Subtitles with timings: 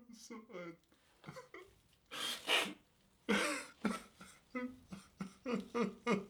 [0.00, 0.74] I'm sorry.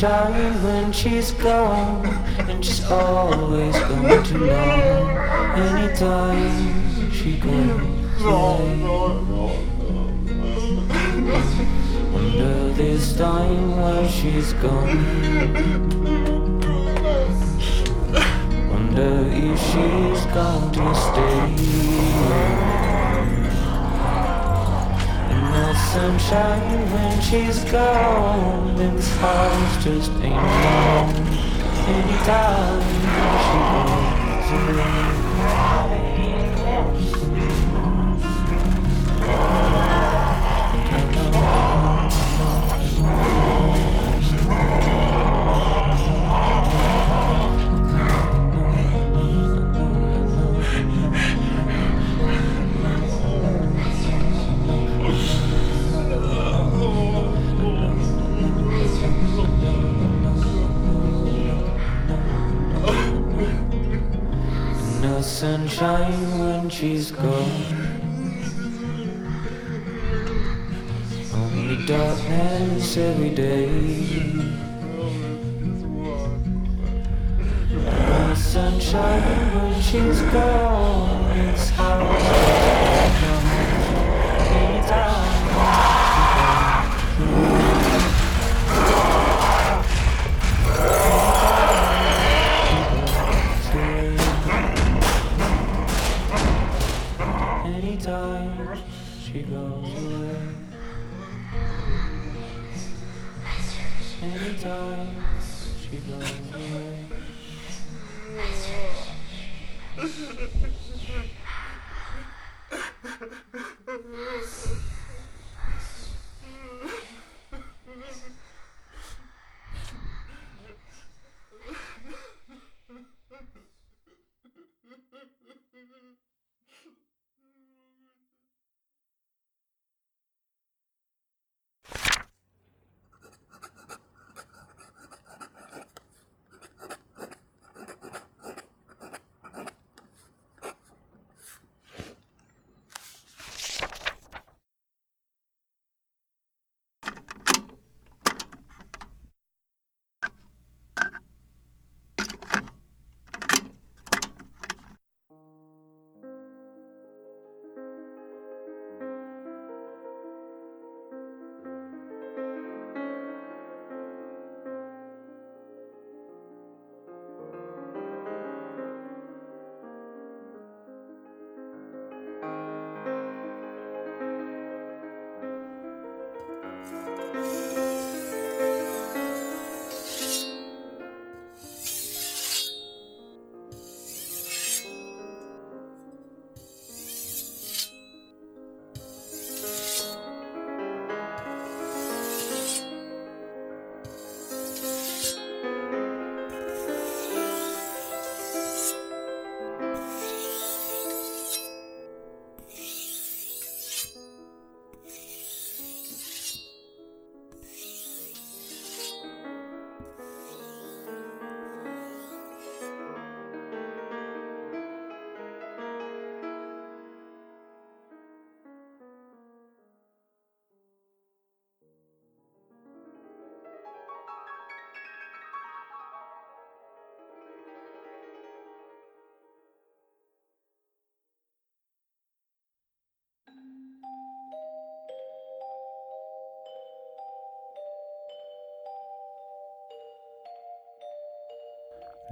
[0.00, 2.06] sunshine when she's gone.
[2.48, 5.08] And she's always going to know
[5.56, 8.22] anytime she goes.
[12.12, 15.04] Wonder this time where she's gone.
[18.70, 22.79] Wonder if she's going to stay.
[25.92, 28.78] Sunshine when she's gone.
[28.78, 31.10] And this house just ain't home.
[31.88, 32.82] Anytime
[33.44, 33.58] she
[34.30, 35.19] goes away.
[66.80, 67.76] She's gone.
[71.34, 73.89] Only darkness every day.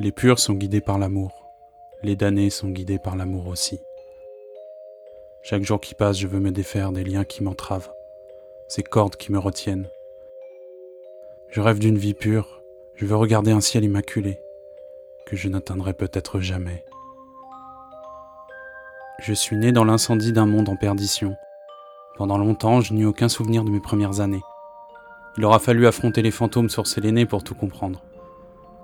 [0.01, 1.45] Les purs sont guidés par l'amour.
[2.05, 3.81] Les damnés sont guidés par l'amour aussi.
[5.43, 7.91] Chaque jour qui passe, je veux me défaire des liens qui m'entravent,
[8.69, 9.89] ces cordes qui me retiennent.
[11.51, 12.63] Je rêve d'une vie pure,
[12.95, 14.41] je veux regarder un ciel immaculé,
[15.27, 16.85] que je n'atteindrai peut-être jamais.
[19.19, 21.35] Je suis né dans l'incendie d'un monde en perdition.
[22.17, 24.43] Pendant longtemps, je n'eus aucun souvenir de mes premières années.
[25.37, 28.01] Il aura fallu affronter les fantômes sur Séléné pour tout comprendre.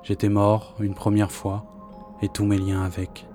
[0.04, 1.64] J'étais mort une première fois,
[2.20, 3.26] et tous mes liens avec.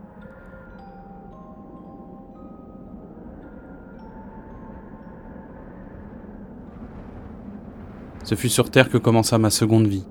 [8.24, 10.06] Ce fut sur Terre que commença ma seconde vie,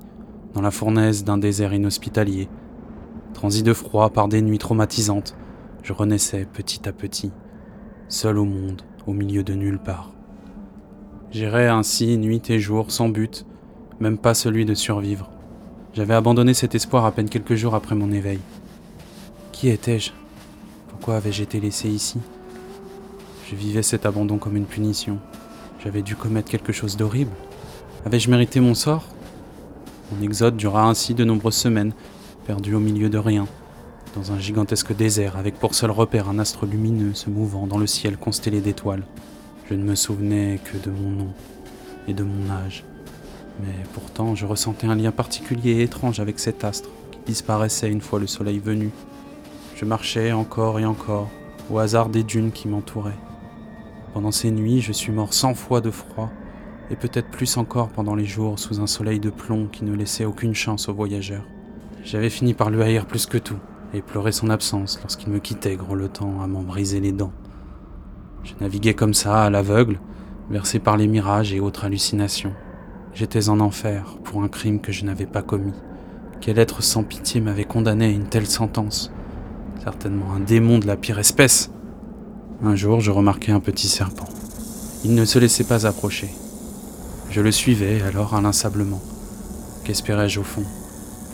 [0.52, 2.48] dans la fournaise d'un désert inhospitalier.
[3.34, 5.36] Transi de froid par des nuits traumatisantes,
[5.84, 7.30] je renaissais petit à petit,
[8.08, 10.12] seul au monde, au milieu de nulle part.
[11.30, 13.46] J'irais ainsi nuit et jour sans but,
[14.00, 15.30] même pas celui de survivre.
[15.94, 18.38] J'avais abandonné cet espoir à peine quelques jours après mon éveil.
[19.52, 20.12] Qui étais-je?
[20.90, 22.18] Pourquoi avais-je été laissé ici?
[23.50, 25.18] Je vivais cet abandon comme une punition.
[25.82, 27.32] J'avais dû commettre quelque chose d'horrible.
[28.04, 29.04] Avais-je mérité mon sort?
[30.12, 31.92] Mon exode dura ainsi de nombreuses semaines,
[32.46, 33.46] perdu au milieu de rien,
[34.14, 37.86] dans un gigantesque désert avec pour seul repère un astre lumineux se mouvant dans le
[37.86, 39.04] ciel constellé d'étoiles.
[39.68, 41.28] Je ne me souvenais que de mon nom
[42.06, 42.84] et de mon âge.
[43.60, 48.00] Mais pourtant, je ressentais un lien particulier et étrange avec cet astre qui disparaissait une
[48.00, 48.90] fois le soleil venu.
[49.74, 51.28] Je marchais encore et encore,
[51.70, 53.18] au hasard des dunes qui m'entouraient.
[54.14, 56.30] Pendant ces nuits, je suis mort cent fois de froid,
[56.90, 60.24] et peut-être plus encore pendant les jours sous un soleil de plomb qui ne laissait
[60.24, 61.44] aucune chance aux voyageurs.
[62.04, 63.58] J'avais fini par lui haïr plus que tout,
[63.92, 67.32] et pleurer son absence lorsqu'il me quittait grelottant à m'en briser les dents.
[68.44, 70.00] Je naviguais comme ça, à l'aveugle,
[70.48, 72.54] versé par les mirages et autres hallucinations.
[73.18, 75.72] J'étais en enfer pour un crime que je n'avais pas commis.
[76.40, 79.10] Quel être sans pitié m'avait condamné à une telle sentence?
[79.82, 81.68] Certainement un démon de la pire espèce.
[82.62, 84.28] Un jour, je remarquai un petit serpent.
[85.04, 86.28] Il ne se laissait pas approcher.
[87.28, 89.02] Je le suivais alors inlassablement.
[89.82, 90.62] Qu'espérais-je au fond?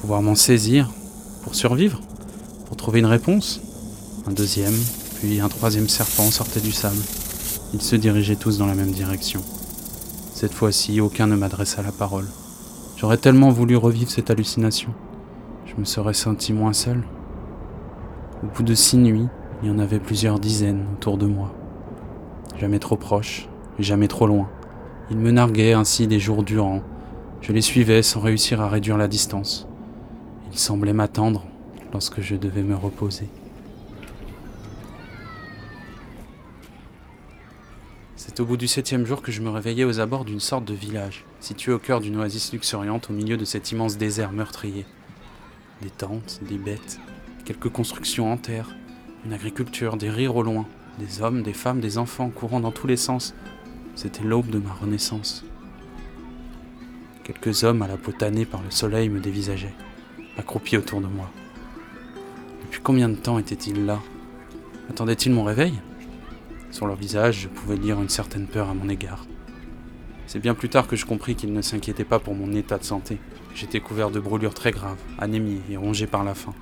[0.00, 0.90] Pouvoir m'en saisir
[1.42, 2.00] pour survivre?
[2.64, 3.60] Pour trouver une réponse?
[4.26, 4.72] Un deuxième,
[5.16, 7.02] puis un troisième serpent sortait du sable.
[7.74, 9.42] Ils se dirigeaient tous dans la même direction.
[10.34, 12.26] Cette fois-ci, aucun ne m'adressa la parole.
[12.96, 14.92] J'aurais tellement voulu revivre cette hallucination.
[15.64, 17.04] Je me serais senti moins seul.
[18.42, 19.28] Au bout de six nuits,
[19.62, 21.54] il y en avait plusieurs dizaines autour de moi.
[22.58, 23.48] Jamais trop proches,
[23.78, 24.48] jamais trop loin.
[25.08, 26.82] Ils me narguaient ainsi des jours durant.
[27.40, 29.68] Je les suivais sans réussir à réduire la distance.
[30.50, 31.44] Ils semblaient m'attendre
[31.92, 33.28] lorsque je devais me reposer.
[38.26, 40.72] C'est au bout du septième jour que je me réveillais aux abords d'une sorte de
[40.72, 44.86] village, situé au cœur d'une oasis luxuriante au milieu de cet immense désert meurtrier.
[45.82, 46.98] Des tentes, des bêtes,
[47.44, 48.74] quelques constructions en terre,
[49.26, 50.64] une agriculture, des rires au loin,
[50.98, 53.34] des hommes, des femmes, des enfants courant dans tous les sens.
[53.94, 55.44] C'était l'aube de ma renaissance.
[57.24, 59.74] Quelques hommes à la peau tannée par le soleil me dévisageaient,
[60.38, 61.30] accroupis autour de moi.
[62.62, 64.00] Depuis combien de temps étaient-ils là?
[64.88, 65.74] Attendaient-ils mon réveil?
[66.74, 69.24] Sur leur visage, je pouvais lire une certaine peur à mon égard.
[70.26, 72.82] C'est bien plus tard que je compris qu'ils ne s'inquiétaient pas pour mon état de
[72.82, 73.20] santé.
[73.54, 76.52] J'étais couvert de brûlures très graves, anémie et rongé par la faim.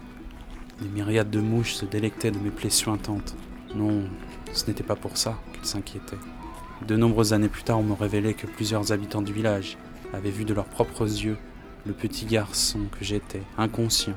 [0.83, 3.35] Des myriades de mouches se délectaient de mes plaies suintantes.
[3.75, 4.05] Non,
[4.53, 6.19] ce n'était pas pour ça qu'ils s'inquiétaient.
[6.87, 9.79] De nombreuses années plus tard, on me révélait que plusieurs habitants du village
[10.13, 11.39] avaient vu de leurs propres yeux
[11.87, 14.13] le petit garçon que j'étais, inconscient,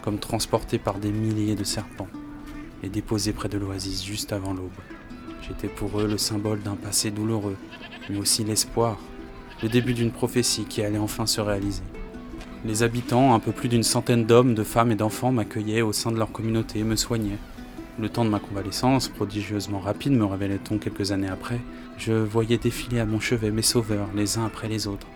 [0.00, 2.06] comme transporté par des milliers de serpents,
[2.84, 4.70] et déposé près de l'oasis juste avant l'aube.
[5.46, 7.56] J'étais pour eux le symbole d'un passé douloureux,
[8.08, 8.98] mais aussi l'espoir,
[9.62, 11.82] le début d'une prophétie qui allait enfin se réaliser.
[12.64, 16.12] Les habitants, un peu plus d'une centaine d'hommes, de femmes et d'enfants m'accueillaient au sein
[16.12, 17.38] de leur communauté et me soignaient.
[17.98, 21.60] Le temps de ma convalescence, prodigieusement rapide, me révélait-on quelques années après,
[21.96, 25.06] je voyais défiler à mon chevet mes sauveurs, les uns après les autres.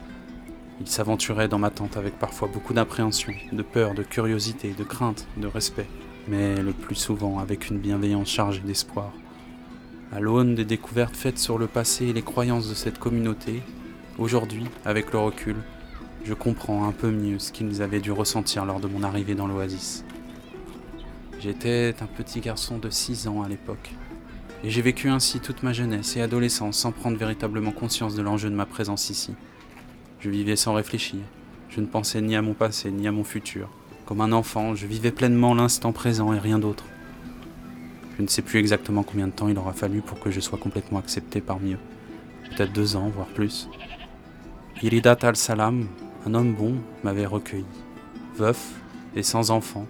[0.81, 5.27] Ils s'aventuraient dans ma tente avec parfois beaucoup d'appréhension, de peur, de curiosité, de crainte,
[5.37, 5.87] de respect,
[6.29, 9.13] mais le plus souvent avec une bienveillance chargée d'espoir.
[10.15, 13.65] À l'aune des découvertes faites sur le passé et les croyances de cette communauté,
[14.17, 15.57] aujourd'hui, avec le recul,
[16.25, 19.49] je comprends un peu mieux ce qu'ils avaient dû ressentir lors de mon arrivée dans
[19.49, 20.05] l'oasis.
[21.41, 23.91] J'étais un petit garçon de 6 ans à l'époque,
[24.63, 28.51] et j'ai vécu ainsi toute ma jeunesse et adolescence sans prendre véritablement conscience de l'enjeu
[28.51, 29.35] de ma présence ici.
[30.21, 31.23] Je vivais sans réfléchir,
[31.71, 33.69] je ne pensais ni à mon passé ni à mon futur.
[34.07, 36.85] Comme un enfant, je vivais pleinement l'instant présent et rien d'autre.
[38.17, 40.59] Je ne sais plus exactement combien de temps il aura fallu pour que je sois
[40.59, 41.79] complètement accepté parmi eux.
[42.51, 43.69] Peut-être deux ans, voire plus.
[44.83, 45.87] Iridat al-Salam,
[46.27, 47.65] un homme bon, m'avait recueilli.
[48.37, 48.73] Veuf
[49.17, 49.87] et sans enfant,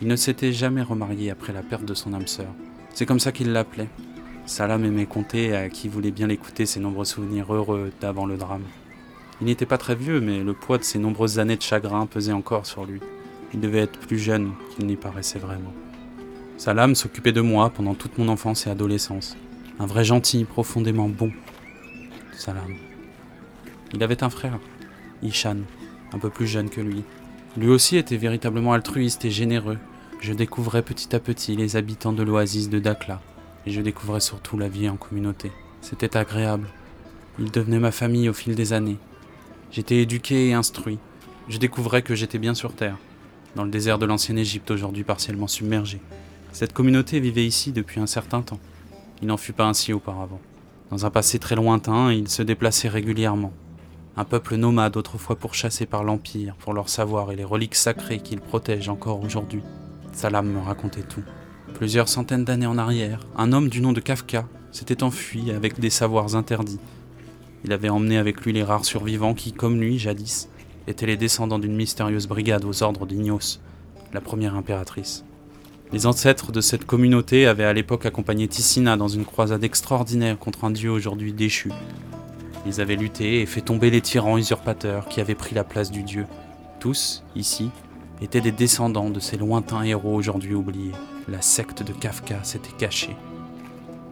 [0.00, 2.52] il ne s'était jamais remarié après la perte de son âme sœur.
[2.94, 3.88] C'est comme ça qu'il l'appelait.
[4.46, 8.64] Salam aimait compter à qui voulait bien l'écouter ses nombreux souvenirs heureux d'avant le drame.
[9.40, 12.32] Il n'était pas très vieux, mais le poids de ses nombreuses années de chagrin pesait
[12.32, 13.00] encore sur lui.
[13.52, 15.72] Il devait être plus jeune qu'il n'y paraissait vraiment.
[16.58, 19.36] Salam s'occupait de moi pendant toute mon enfance et adolescence.
[19.78, 21.30] Un vrai gentil, profondément bon.
[22.32, 22.74] Salam.
[23.94, 24.58] Il avait un frère,
[25.22, 25.58] Ishan,
[26.12, 27.04] un peu plus jeune que lui.
[27.56, 29.78] Lui aussi était véritablement altruiste et généreux.
[30.20, 33.22] Je découvrais petit à petit les habitants de l'oasis de Dakla,
[33.64, 35.52] et je découvrais surtout la vie en communauté.
[35.80, 36.66] C'était agréable.
[37.38, 38.98] Il devenait ma famille au fil des années.
[39.70, 40.98] J'étais éduqué et instruit.
[41.48, 42.98] Je découvrais que j'étais bien sur Terre,
[43.54, 46.00] dans le désert de l'ancienne Égypte aujourd'hui partiellement submergé.
[46.52, 48.60] Cette communauté vivait ici depuis un certain temps.
[49.22, 50.40] Il n'en fut pas ainsi auparavant.
[50.90, 53.52] Dans un passé très lointain, ils se déplaçaient régulièrement.
[54.16, 58.40] Un peuple nomade autrefois pourchassé par l'Empire pour leur savoir et les reliques sacrées qu'ils
[58.40, 59.62] protègent encore aujourd'hui.
[60.12, 61.22] Salam me racontait tout.
[61.74, 65.90] Plusieurs centaines d'années en arrière, un homme du nom de Kafka s'était enfui avec des
[65.90, 66.80] savoirs interdits.
[67.64, 70.48] Il avait emmené avec lui les rares survivants qui, comme lui, jadis,
[70.86, 73.60] étaient les descendants d'une mystérieuse brigade aux ordres d'Ignos,
[74.12, 75.24] la première impératrice.
[75.90, 80.64] Les ancêtres de cette communauté avaient à l'époque accompagné Ticina dans une croisade extraordinaire contre
[80.64, 81.72] un dieu aujourd'hui déchu.
[82.66, 86.02] Ils avaient lutté et fait tomber les tyrans usurpateurs qui avaient pris la place du
[86.02, 86.26] dieu.
[86.78, 87.70] Tous, ici,
[88.20, 90.92] étaient des descendants de ces lointains héros aujourd'hui oubliés.
[91.26, 93.16] La secte de Kafka s'était cachée.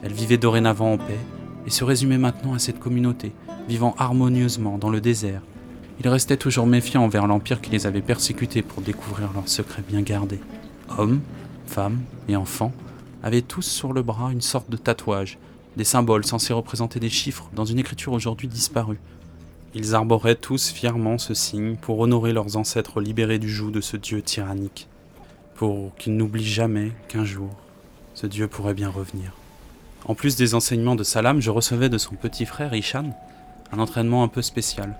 [0.03, 1.19] Elle vivait dorénavant en paix
[1.67, 3.33] et se résumait maintenant à cette communauté,
[3.69, 5.43] vivant harmonieusement dans le désert.
[6.01, 10.01] Ils restaient toujours méfiants envers l'Empire qui les avait persécutés pour découvrir leurs secrets bien
[10.01, 10.41] gardés.
[10.97, 11.21] Hommes,
[11.67, 12.73] femmes et enfants
[13.23, 15.39] avaient tous sur le bras une sorte de tatouage,
[15.77, 19.01] des symboles censés représenter des chiffres dans une écriture aujourd'hui disparue.
[19.75, 23.97] Ils arboraient tous fièrement ce signe pour honorer leurs ancêtres libérés du joug de ce
[23.97, 24.89] dieu tyrannique,
[25.55, 27.51] pour qu'ils n'oublient jamais qu'un jour,
[28.15, 29.33] ce dieu pourrait bien revenir.
[30.07, 33.11] En plus des enseignements de Salam, je recevais de son petit frère Ishan
[33.73, 34.97] un entraînement un peu spécial.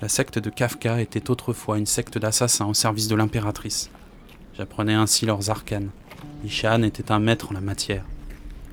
[0.00, 3.90] La secte de Kafka était autrefois une secte d'assassins au service de l'impératrice.
[4.58, 5.90] J'apprenais ainsi leurs arcanes.
[6.44, 8.04] Ishan était un maître en la matière.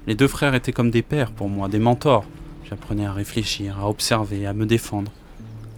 [0.08, 2.26] Les deux frères étaient comme des pères pour moi, des mentors.
[2.68, 5.12] J'apprenais à réfléchir, à observer, à me défendre.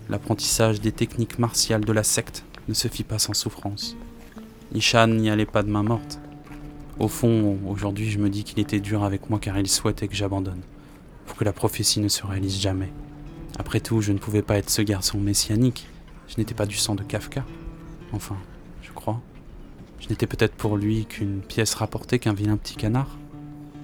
[0.07, 3.97] L'apprentissage des techniques martiales de la secte ne se fit pas sans souffrance.
[4.73, 6.19] Ishan n'y allait pas de main morte.
[6.99, 10.15] Au fond, aujourd'hui, je me dis qu'il était dur avec moi car il souhaitait que
[10.15, 10.61] j'abandonne,
[11.25, 12.93] pour que la prophétie ne se réalise jamais.
[13.59, 15.85] Après tout, je ne pouvais pas être ce garçon messianique.
[16.29, 17.43] Je n'étais pas du sang de Kafka.
[18.13, 18.37] Enfin.
[19.99, 23.17] Je n'étais peut-être pour lui qu'une pièce rapportée qu'un vilain petit canard.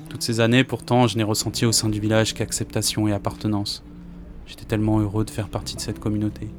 [0.10, 3.84] Toutes ces années, pourtant, je n'ai ressenti au sein du village qu'acceptation et appartenance.
[4.46, 6.50] J'étais tellement heureux de faire partie de cette communauté.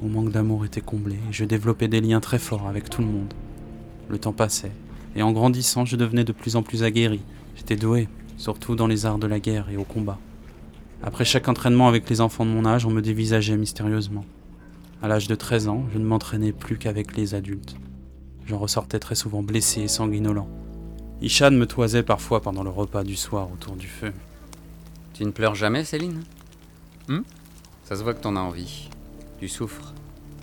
[0.00, 3.08] Mon manque d'amour était comblé et je développais des liens très forts avec tout le
[3.08, 3.34] monde.
[4.08, 4.72] Le temps passait,
[5.16, 7.20] et en grandissant, je devenais de plus en plus aguerri.
[7.56, 10.18] J'étais doué, surtout dans les arts de la guerre et au combat.
[11.02, 14.24] Après chaque entraînement avec les enfants de mon âge, on me dévisageait mystérieusement.
[15.02, 17.76] À l'âge de 13 ans, je ne m'entraînais plus qu'avec les adultes.
[18.46, 20.48] J'en ressortais très souvent blessé et sanguinolent.
[21.22, 24.12] Ishan me toisait parfois pendant le repas du soir autour du feu.
[25.14, 26.22] Tu ne pleures jamais, Céline?
[27.08, 27.22] Hmm?
[27.84, 28.90] Ça se voit que t'en as envie.
[29.38, 29.94] Tu souffres.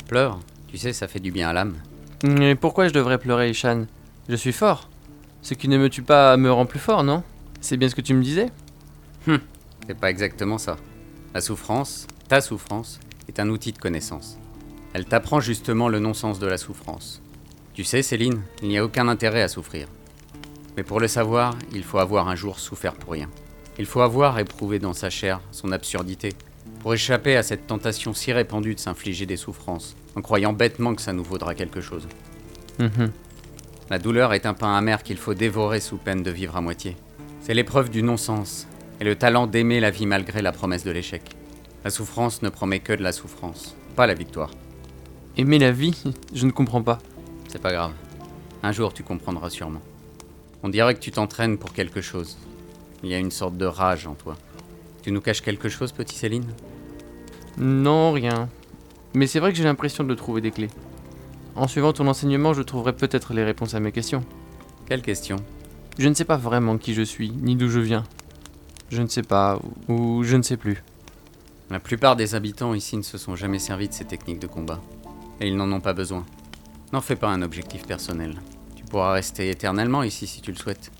[0.07, 1.75] Pleure, tu sais, ça fait du bien à l'âme.
[2.23, 3.85] Mais pourquoi je devrais pleurer, Ishan?
[4.29, 4.89] Je suis fort.
[5.41, 7.23] Ce qui ne me tue pas me rend plus fort, non?
[7.61, 8.49] C'est bien ce que tu me disais?
[9.87, 10.77] C'est pas exactement ça.
[11.33, 14.37] La souffrance, ta souffrance, est un outil de connaissance.
[14.93, 17.21] Elle t'apprend justement le non-sens de la souffrance.
[17.73, 19.87] Tu sais, Céline, il n'y a aucun intérêt à souffrir.
[20.75, 23.29] Mais pour le savoir, il faut avoir un jour souffert pour rien.
[23.79, 26.33] Il faut avoir éprouvé dans sa chair son absurdité,
[26.81, 31.01] pour échapper à cette tentation si répandue de s'infliger des souffrances, en croyant bêtement que
[31.01, 32.07] ça nous vaudra quelque chose.
[32.79, 33.11] Mhm.
[33.89, 36.97] La douleur est un pain amer qu'il faut dévorer sous peine de vivre à moitié.
[37.41, 38.67] C'est l'épreuve du non-sens
[38.99, 41.23] et le talent d'aimer la vie malgré la promesse de l'échec.
[41.83, 44.51] La souffrance ne promet que de la souffrance, pas la victoire.
[45.37, 46.99] Aimer la vie Je ne comprends pas.
[47.51, 47.91] C'est pas grave.
[48.63, 49.81] Un jour tu comprendras sûrement.
[50.63, 52.37] On dirait que tu t'entraînes pour quelque chose.
[53.03, 54.37] Il y a une sorte de rage en toi.
[55.01, 56.47] Tu nous caches quelque chose, petit Céline?
[57.57, 58.47] Non, rien.
[59.13, 60.69] Mais c'est vrai que j'ai l'impression de trouver des clés.
[61.55, 64.23] En suivant ton enseignement, je trouverai peut-être les réponses à mes questions.
[64.85, 65.35] Quelle question
[65.99, 68.05] Je ne sais pas vraiment qui je suis, ni d'où je viens.
[68.89, 70.83] Je ne sais pas, ou je ne sais plus.
[71.69, 74.79] La plupart des habitants ici ne se sont jamais servis de ces techniques de combat.
[75.41, 76.25] Et ils n'en ont pas besoin.
[76.93, 78.41] N'en fais pas un objectif personnel.
[78.75, 80.91] Tu pourras rester éternellement ici si tu le souhaites.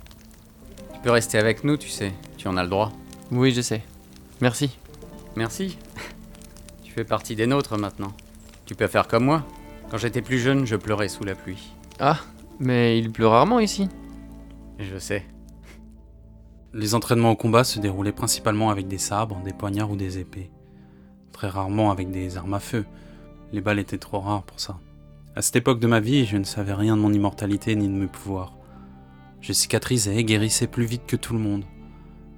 [0.94, 2.14] Tu peux rester avec nous, tu sais.
[2.38, 2.92] Tu en as le droit.
[3.32, 3.84] Oui, je sais.
[4.40, 4.78] Merci.
[5.36, 5.78] Merci.
[6.84, 8.14] Tu fais partie des nôtres maintenant.
[8.66, 9.46] Tu peux faire comme moi.
[9.90, 11.74] Quand j'étais plus jeune, je pleurais sous la pluie.
[12.00, 12.20] Ah,
[12.60, 13.90] mais il pleut rarement ici.
[14.80, 15.26] Je sais.
[16.74, 20.50] Les entraînements au combat se déroulaient principalement avec des sabres, des poignards ou des épées.
[21.34, 22.86] Très rarement avec des armes à feu.
[23.52, 24.80] Les balles étaient trop rares pour ça.
[25.34, 27.94] À cette époque de ma vie, je ne savais rien de mon immortalité ni de
[27.94, 28.54] mes pouvoirs.
[29.40, 31.64] Je cicatrisais et guérissais plus vite que tout le monde.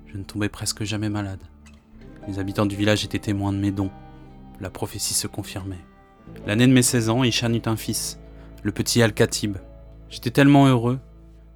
[0.05, 1.41] Je ne tombais presque jamais malade.
[2.27, 3.89] Les habitants du village étaient témoins de mes dons.
[4.59, 5.83] La prophétie se confirmait.
[6.45, 8.19] L'année de mes 16 ans, Ishan eut un fils,
[8.61, 9.57] le petit Al-Khatib.
[10.09, 10.99] J'étais tellement heureux.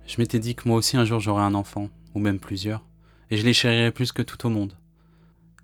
[0.07, 2.83] Je m'étais dit que moi aussi un jour j'aurais un enfant, ou même plusieurs,
[3.29, 4.73] et je les chérirais plus que tout au monde.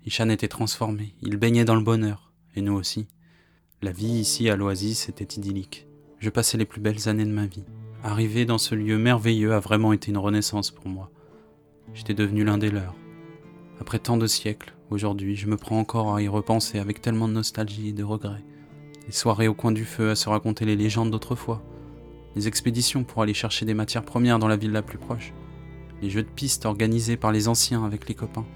[0.06, 3.08] Ishan était transformé, il baignait dans le bonheur, et nous aussi.
[3.84, 5.86] La vie ici à l'Oasis était idyllique.
[6.18, 7.66] Je passais les plus belles années de ma vie.
[8.02, 11.10] Arriver dans ce lieu merveilleux a vraiment été une renaissance pour moi.
[11.92, 12.94] J'étais devenu l'un des leurs.
[13.78, 17.34] Après tant de siècles, aujourd'hui, je me prends encore à y repenser avec tellement de
[17.34, 18.42] nostalgie et de regrets.
[19.06, 21.62] Les soirées au coin du feu à se raconter les légendes d'autrefois.
[22.36, 25.34] Les expéditions pour aller chercher des matières premières dans la ville la plus proche.
[26.00, 28.46] Les jeux de piste organisés par les anciens avec les copains.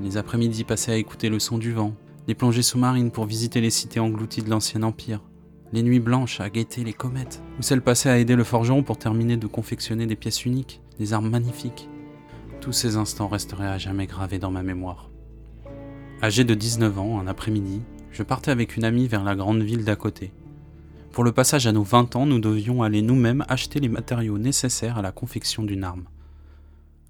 [0.00, 1.92] Les après-midi passés à écouter le son du vent.
[2.28, 5.22] Les plongées sous-marines pour visiter les cités englouties de l'ancien empire.
[5.72, 7.42] Les nuits blanches à guetter les comètes.
[7.58, 11.14] Ou celles passées à aider le forgeron pour terminer de confectionner des pièces uniques, des
[11.14, 11.88] armes magnifiques.
[12.60, 15.08] Tous ces instants resteraient à jamais gravés dans ma mémoire.
[16.22, 17.80] Âgé de 19 ans, un après-midi,
[18.12, 20.34] je partais avec une amie vers la grande ville d'à côté.
[21.12, 24.98] Pour le passage à nos 20 ans, nous devions aller nous-mêmes acheter les matériaux nécessaires
[24.98, 26.04] à la confection d'une arme.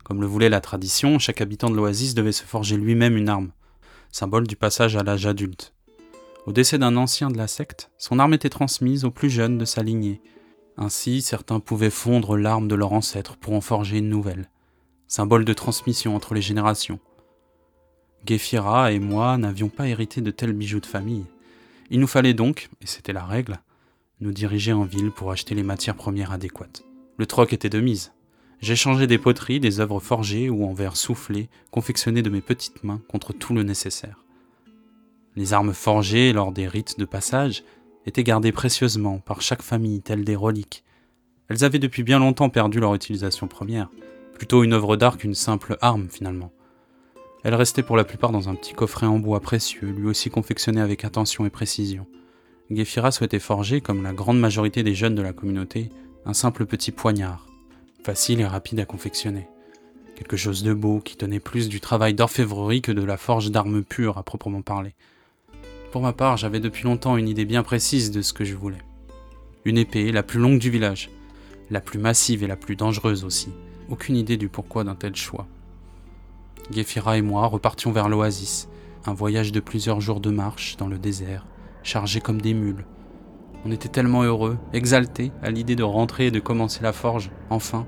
[0.04, 3.50] Comme le voulait la tradition, chaque habitant de l'oasis devait se forger lui-même une arme,
[4.10, 5.74] symbole du passage à l'âge adulte.
[6.46, 9.64] Au décès d'un ancien de la secte, son arme était transmise aux plus jeunes de
[9.64, 10.22] sa lignée.
[10.76, 14.48] Ainsi, certains pouvaient fondre l'arme de leur ancêtre pour en forger une nouvelle,
[15.06, 17.00] symbole de transmission entre les générations.
[18.26, 21.26] Gefira et moi n'avions pas hérité de tels bijoux de famille.
[21.90, 23.60] Il nous fallait donc, et c'était la règle,
[24.20, 26.82] nous diriger en ville pour acheter les matières premières adéquates.
[27.16, 28.12] Le troc était de mise.
[28.60, 33.00] J'échangeais des poteries, des œuvres forgées ou en verre soufflé, confectionnées de mes petites mains
[33.08, 34.24] contre tout le nécessaire.
[35.36, 37.62] Les armes forgées lors des rites de passage
[38.06, 40.82] étaient gardées précieusement par chaque famille telles des reliques.
[41.48, 43.90] Elles avaient depuis bien longtemps perdu leur utilisation première,
[44.34, 46.52] plutôt une œuvre d'art qu'une simple arme finalement.
[47.44, 50.80] Elles restaient pour la plupart dans un petit coffret en bois précieux, lui aussi confectionné
[50.80, 52.06] avec attention et précision.
[52.70, 55.90] Gefira souhaitait forger, comme la grande majorité des jeunes de la communauté,
[56.26, 57.47] un simple petit poignard,
[58.02, 59.48] facile et rapide à confectionner.
[60.14, 63.84] Quelque chose de beau qui tenait plus du travail d'orfèvrerie que de la forge d'armes
[63.84, 64.94] pures à proprement parler.
[65.92, 68.82] Pour ma part, j'avais depuis longtemps une idée bien précise de ce que je voulais.
[69.64, 71.10] Une épée, la plus longue du village,
[71.70, 73.50] la plus massive et la plus dangereuse aussi.
[73.88, 75.46] Aucune idée du pourquoi d'un tel choix.
[76.70, 78.68] Gefira et moi repartions vers l'oasis,
[79.06, 81.46] un voyage de plusieurs jours de marche dans le désert,
[81.82, 82.84] chargés comme des mules.
[83.64, 87.86] On était tellement heureux, exaltés à l'idée de rentrer et de commencer la forge, enfin.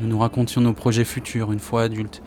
[0.00, 2.22] Nous nous racontions nos projets futurs une fois adultes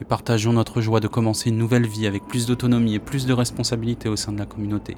[0.00, 3.32] et partagions notre joie de commencer une nouvelle vie avec plus d'autonomie et plus de
[3.32, 4.96] responsabilité au sein de la communauté.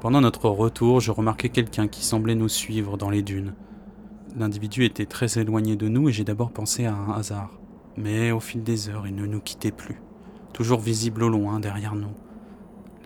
[0.00, 3.54] Pendant notre retour, je remarquai quelqu'un qui semblait nous suivre dans les dunes.
[4.36, 7.58] L'individu était très éloigné de nous et j'ai d'abord pensé à un hasard.
[7.96, 10.00] Mais au fil des heures, il ne nous quittait plus,
[10.52, 12.14] toujours visible au loin derrière nous.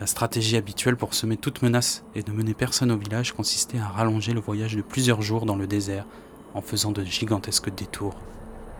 [0.02, 3.86] La stratégie habituelle pour semer toute menace et ne mener personne au village consistait à
[3.86, 6.06] rallonger le voyage de plusieurs jours dans le désert
[6.54, 8.16] en faisant de gigantesques détours.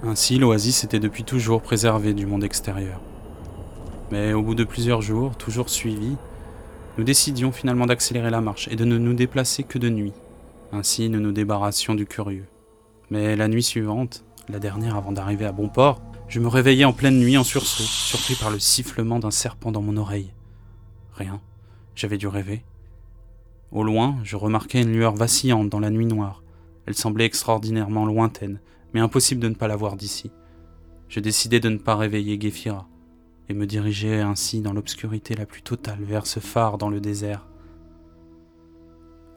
[0.03, 3.01] Ainsi, l'oasis était depuis toujours préservée du monde extérieur.
[4.11, 6.17] Mais au bout de plusieurs jours, toujours suivis,
[6.99, 10.15] nous décidions finalement d'accélérer la marche et de ne nous déplacer que de nuit.
[10.73, 12.49] Ainsi, nous nous débarrassions du curieux.
[13.11, 16.93] Mais la nuit suivante, la dernière avant d'arriver à bon port, je me réveillai en
[16.93, 20.33] pleine nuit en sursaut, surpris par le sifflement d'un serpent dans mon oreille.
[21.15, 21.41] Rien.
[21.95, 22.65] J'avais dû rêver.
[23.71, 26.43] Au loin, je remarquai une lueur vacillante dans la nuit noire.
[26.87, 28.61] Elle semblait extraordinairement lointaine,
[28.93, 30.31] mais impossible de ne pas la voir d'ici.
[31.09, 32.89] Je décidai de ne pas réveiller Gefira,
[33.49, 37.47] et me dirigeai ainsi dans l'obscurité la plus totale vers ce phare dans le désert.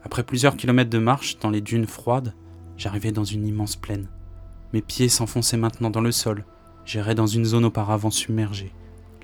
[0.02, 2.34] Après plusieurs kilomètres de marche dans les dunes froides,
[2.76, 4.08] j'arrivai dans une immense plaine.
[4.72, 6.44] Mes pieds s'enfonçaient maintenant dans le sol.
[6.84, 8.72] J'errais dans une zone auparavant submergée.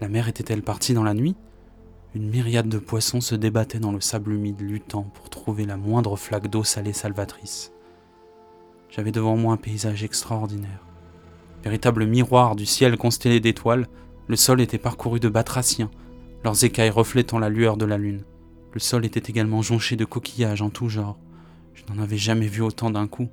[0.01, 1.37] La mer était-elle partie dans la nuit?
[2.15, 6.17] Une myriade de poissons se débattaient dans le sable humide, luttant pour trouver la moindre
[6.17, 7.73] flaque d'eau salée salvatrice.
[8.91, 10.87] J'avais devant moi un paysage extraordinaire.
[11.65, 13.87] Véritable miroir du ciel constellé d'étoiles,
[14.27, 15.91] le sol était parcouru de batraciens,
[16.45, 18.25] leurs écailles reflétant la lueur de la lune.
[18.75, 21.19] Le sol était également jonché de coquillages en tout genre.
[21.73, 23.29] Je n'en avais jamais vu autant d'un coup.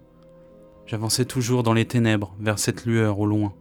[0.85, 3.53] J'avançais toujours dans les ténèbres, vers cette lueur au loin.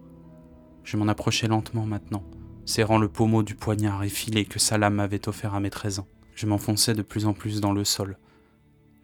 [0.85, 2.23] Je m'en approchais lentement maintenant,
[2.69, 6.07] serrant le pommeau du poignard effilé que sa lame m'avait offert à mes treize ans.
[6.35, 8.19] Je m'enfonçais de plus en plus dans le sol.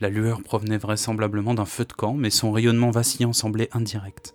[0.01, 4.35] La lueur provenait vraisemblablement d'un feu de camp, mais son rayonnement vacillant semblait indirect.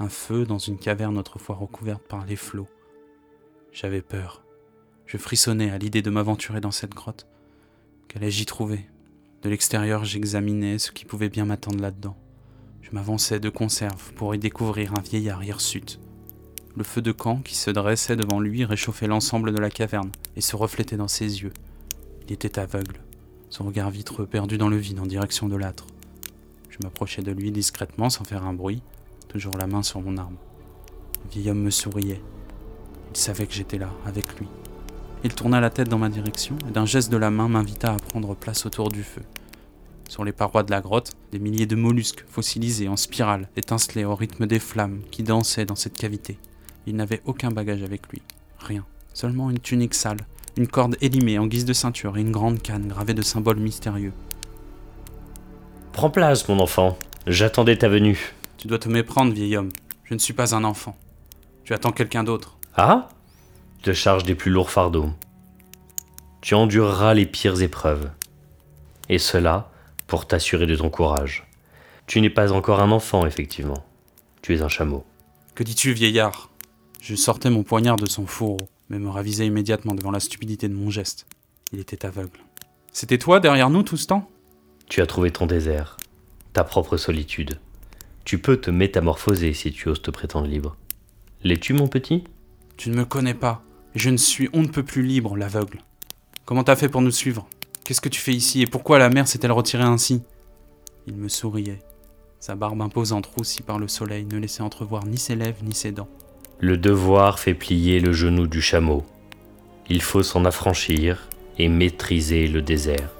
[0.00, 2.66] Un feu dans une caverne autrefois recouverte par les flots.
[3.72, 4.42] J'avais peur.
[5.06, 7.28] Je frissonnais à l'idée de m'aventurer dans cette grotte.
[8.08, 8.88] Qu'allais-je y trouver?
[9.42, 12.16] De l'extérieur, j'examinais ce qui pouvait bien m'attendre là-dedans.
[12.82, 16.00] Je m'avançais de conserve pour y découvrir un vieillard hirsute.
[16.76, 20.42] Le feu de camp qui se dressait devant lui réchauffait l'ensemble de la caverne et
[20.42, 21.54] se reflétait dans ses yeux.
[22.26, 23.00] Il était aveugle,
[23.48, 25.86] son regard vitreux perdu dans le vide en direction de l'âtre.
[26.68, 28.82] Je m'approchais de lui discrètement sans faire un bruit,
[29.28, 30.36] toujours la main sur mon arme.
[31.24, 32.20] Le vieil homme me souriait.
[33.14, 34.46] Il savait que j'étais là, avec lui.
[35.24, 37.96] Il tourna la tête dans ma direction et d'un geste de la main m'invita à
[37.96, 39.22] prendre place autour du feu.
[40.10, 44.14] Sur les parois de la grotte, des milliers de mollusques fossilisés en spirale étincelaient au
[44.14, 46.38] rythme des flammes qui dansaient dans cette cavité.
[46.86, 48.22] Il n'avait aucun bagage avec lui.
[48.58, 48.84] Rien.
[49.12, 50.18] Seulement une tunique sale,
[50.56, 54.12] une corde élimée en guise de ceinture et une grande canne gravée de symboles mystérieux.
[55.92, 56.98] Prends place, mon enfant.
[57.26, 58.34] J'attendais ta venue.
[58.58, 59.70] Tu dois te méprendre, vieil homme.
[60.04, 60.96] Je ne suis pas un enfant.
[61.64, 62.56] Tu attends quelqu'un d'autre.
[62.76, 63.08] Ah?
[63.78, 65.10] Tu te charges des plus lourds fardeaux.
[66.40, 68.10] Tu endureras les pires épreuves.
[69.08, 69.70] Et cela
[70.06, 71.46] pour t'assurer de ton courage.
[72.06, 73.84] Tu n'es pas encore un enfant, effectivement.
[74.42, 75.04] Tu es un chameau.
[75.56, 76.50] Que dis-tu, vieillard?
[77.08, 80.74] Je sortais mon poignard de son fourreau, mais me ravisais immédiatement devant la stupidité de
[80.74, 81.28] mon geste.
[81.72, 82.40] Il était aveugle.
[82.92, 84.28] C'était toi derrière nous tout ce temps?
[84.88, 85.98] Tu as trouvé ton désert,
[86.52, 87.60] ta propre solitude.
[88.24, 90.76] Tu peux te métamorphoser si tu oses te prétendre libre.
[91.44, 92.24] L'es-tu, mon petit?
[92.76, 93.62] Tu ne me connais pas,
[93.94, 95.82] je ne suis on ne peut plus libre, l'aveugle.
[96.44, 97.46] Comment t'as fait pour nous suivre?
[97.84, 98.62] Qu'est-ce que tu fais ici?
[98.62, 100.22] Et pourquoi la mer s'est-elle retirée ainsi?
[101.06, 101.84] Il me souriait.
[102.40, 105.92] Sa barbe imposante roussie par le soleil ne laissait entrevoir ni ses lèvres ni ses
[105.92, 106.08] dents.
[106.58, 109.04] Le devoir fait plier le genou du chameau.
[109.90, 113.10] Il faut s'en affranchir et maîtriser le désert.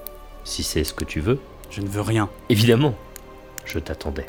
[0.43, 1.39] Si c'est ce que tu veux.
[1.69, 2.29] Je ne veux rien.
[2.49, 2.95] Évidemment,
[3.63, 4.25] je t'attendais.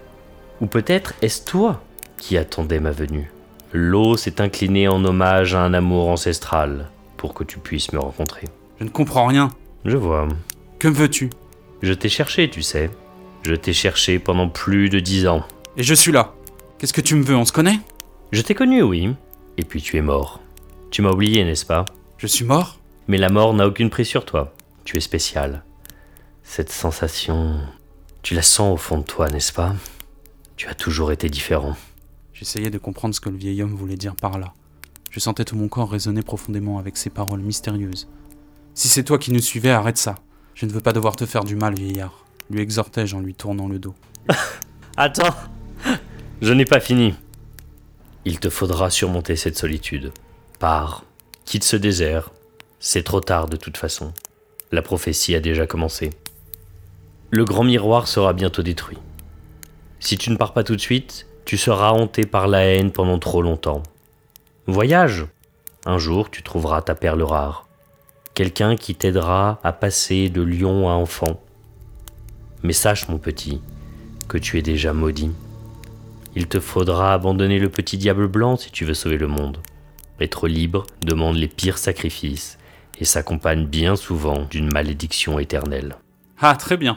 [0.61, 1.83] Ou peut-être est-ce toi
[2.19, 3.31] qui attendais ma venue.
[3.73, 8.47] L'eau s'est inclinée en hommage à un amour ancestral pour que tu puisses me rencontrer.
[8.79, 9.51] Je ne comprends rien.
[9.85, 10.29] Je vois.
[10.79, 11.31] Que veux-tu?
[11.81, 12.91] Je t'ai cherché, tu sais.
[13.43, 15.45] Je t'ai cherché pendant plus de dix ans.
[15.77, 16.35] Et je suis là.
[16.79, 17.37] Qu'est-ce que tu me veux?
[17.37, 17.79] On se connaît?
[18.31, 19.15] Je t'ai connu, oui.
[19.57, 20.41] Et puis tu es mort.
[20.91, 21.87] Tu m'as oublié, n'est-ce pas?
[22.19, 22.79] Je suis mort?
[23.07, 24.55] Mais la mort n'a aucune prise sur toi.
[24.85, 25.65] Tu es spécial.
[26.43, 27.59] Cette sensation,
[28.23, 29.75] tu la sens au fond de toi, n'est-ce pas?
[30.57, 31.75] Tu as toujours été différent.
[32.35, 34.53] J'essayais de comprendre ce que le vieil homme voulait dire par là.
[35.11, 38.09] Je sentais tout mon corps résonner profondément avec ces paroles mystérieuses.
[38.75, 40.17] Si c'est toi qui nous suivais, arrête ça.
[40.55, 43.69] Je ne veux pas devoir te faire du mal, vieillard, lui exhortai-je en lui tournant
[43.69, 43.95] le dos.
[44.99, 45.35] Attends
[46.43, 47.15] Je n'ai pas fini.
[48.29, 50.13] Il te faudra surmonter cette solitude.
[50.59, 51.03] Pars,
[51.47, 52.29] quitte ce désert.
[52.79, 54.13] C'est trop tard de toute façon.
[54.71, 56.11] La prophétie a déjà commencé.
[57.31, 58.99] Le grand miroir sera bientôt détruit.
[59.99, 63.19] Si tu ne pars pas tout de suite, tu seras hanté par la haine pendant
[63.19, 63.83] trop longtemps.
[64.67, 65.25] Voyage.
[65.87, 67.65] Un jour, tu trouveras ta perle rare
[68.35, 71.41] quelqu'un qui t'aidera à passer de lion à enfant.
[72.63, 73.61] Mais sache, mon petit,
[74.29, 75.33] que tu es déjà maudit.
[76.39, 79.59] Il te faudra abandonner le petit diable blanc si tu veux sauver le monde.
[80.21, 82.59] Être libre demande les pires sacrifices
[83.01, 85.97] et s'accompagne bien souvent d'une malédiction éternelle.
[86.41, 86.97] Ah, très bien.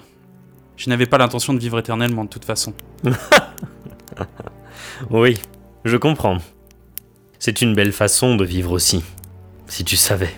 [0.78, 2.76] Je n'avais pas l'intention de vivre éternellement de toute façon.
[5.10, 5.40] oui,
[5.86, 6.38] je comprends.
[7.40, 9.04] C'est une belle façon de vivre aussi,
[9.66, 10.36] si tu savais.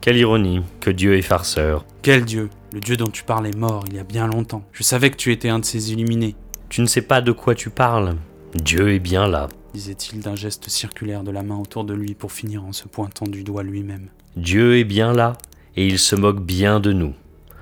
[0.00, 1.84] Quelle ironie, que Dieu est farceur.
[2.02, 2.50] Quel Dieu?
[2.72, 4.62] Le Dieu dont tu parles est mort il y a bien longtemps.
[4.70, 6.36] Je savais que tu étais un de ces illuminés.
[6.68, 8.14] Tu ne sais pas de quoi tu parles.
[8.54, 12.30] Dieu est bien là, disait-il d'un geste circulaire de la main autour de lui pour
[12.30, 14.10] finir en se pointant du doigt lui-même.
[14.36, 15.32] Dieu est bien là,
[15.74, 17.14] et il se moque bien de nous.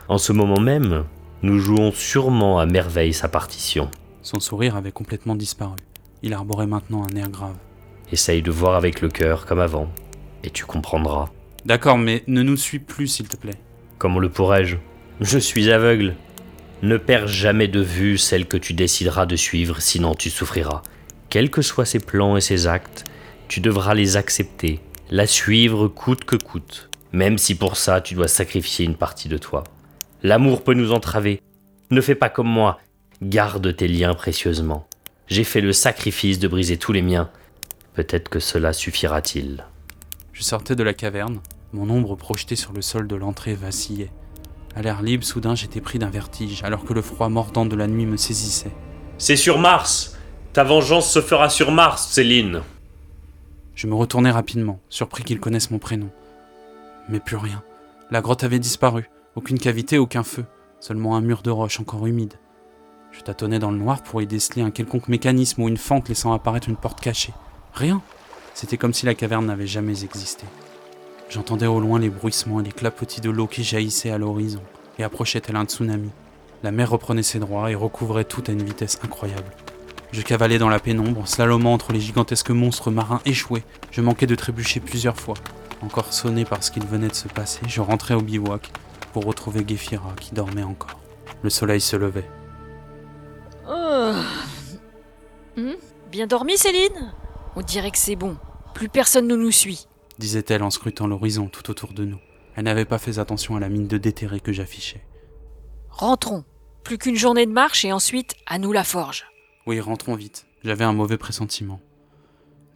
[0.08, 1.04] En ce moment même,
[1.42, 3.90] nous jouons sûrement à merveille sa partition.
[4.20, 5.76] Son sourire avait complètement disparu.
[6.22, 7.56] Il arborait maintenant un air grave.
[8.12, 9.90] Essaye de voir avec le cœur comme avant,
[10.44, 11.30] et tu comprendras.
[11.64, 13.58] D'accord, mais ne nous suis plus, s'il te plaît.
[13.96, 14.76] Comment le pourrais-je?
[15.22, 16.16] Je suis aveugle.
[16.82, 20.82] Ne perds jamais de vue celle que tu décideras de suivre, sinon tu souffriras.
[21.30, 23.04] Quels que soient ses plans et ses actes,
[23.46, 28.26] tu devras les accepter, la suivre coûte que coûte, même si pour ça tu dois
[28.26, 29.62] sacrifier une partie de toi.
[30.24, 31.40] L'amour peut nous entraver.
[31.92, 32.80] Ne fais pas comme moi.
[33.22, 34.88] Garde tes liens précieusement.
[35.28, 37.30] J'ai fait le sacrifice de briser tous les miens.
[37.94, 39.64] Peut-être que cela suffira-t-il.
[40.32, 41.40] Je sortais de la caverne,
[41.72, 44.10] mon ombre projetée sur le sol de l'entrée vacillait.
[44.74, 47.86] À l'air libre, soudain, j'étais pris d'un vertige, alors que le froid mordant de la
[47.86, 48.72] nuit me saisissait.
[49.18, 50.16] C'est sur Mars
[50.52, 52.62] Ta vengeance se fera sur Mars, Céline
[53.74, 56.10] Je me retournai rapidement, surpris qu'ils connaissent mon prénom.
[57.08, 57.62] Mais plus rien.
[58.10, 59.10] La grotte avait disparu.
[59.34, 60.44] Aucune cavité, aucun feu.
[60.80, 62.34] Seulement un mur de roche encore humide.
[63.12, 66.32] Je tâtonnais dans le noir pour y déceler un quelconque mécanisme ou une fente laissant
[66.32, 67.34] apparaître une porte cachée.
[67.74, 68.02] Rien.
[68.54, 70.44] C'était comme si la caverne n'avait jamais existé.
[71.32, 74.60] J'entendais au loin les bruissements et les clapotis de l'eau qui jaillissaient à l'horizon
[74.98, 76.10] et approchaient tel un tsunami.
[76.62, 79.50] La mer reprenait ses droits et recouvrait tout à une vitesse incroyable.
[80.12, 83.64] Je cavalais dans la pénombre, slalomant entre les gigantesques monstres marins échoués.
[83.92, 85.36] Je manquais de trébucher plusieurs fois.
[85.80, 88.70] Encore sonné par ce qu'il venait de se passer, je rentrais au bivouac
[89.14, 91.00] pour retrouver Gephira qui dormait encore.
[91.40, 92.28] Le soleil se levait.
[93.66, 94.12] Oh.
[95.56, 95.76] Hmm?
[96.10, 97.14] Bien dormi, Céline?
[97.56, 98.36] On dirait que c'est bon.
[98.74, 99.86] Plus personne ne nous suit.
[100.22, 102.20] Disait-elle en scrutant l'horizon tout autour de nous.
[102.54, 105.04] Elle n'avait pas fait attention à la mine de déterré que j'affichais.
[105.90, 106.44] Rentrons.
[106.84, 109.26] Plus qu'une journée de marche et ensuite, à nous la forge.
[109.66, 110.46] Oui, rentrons vite.
[110.62, 111.80] J'avais un mauvais pressentiment.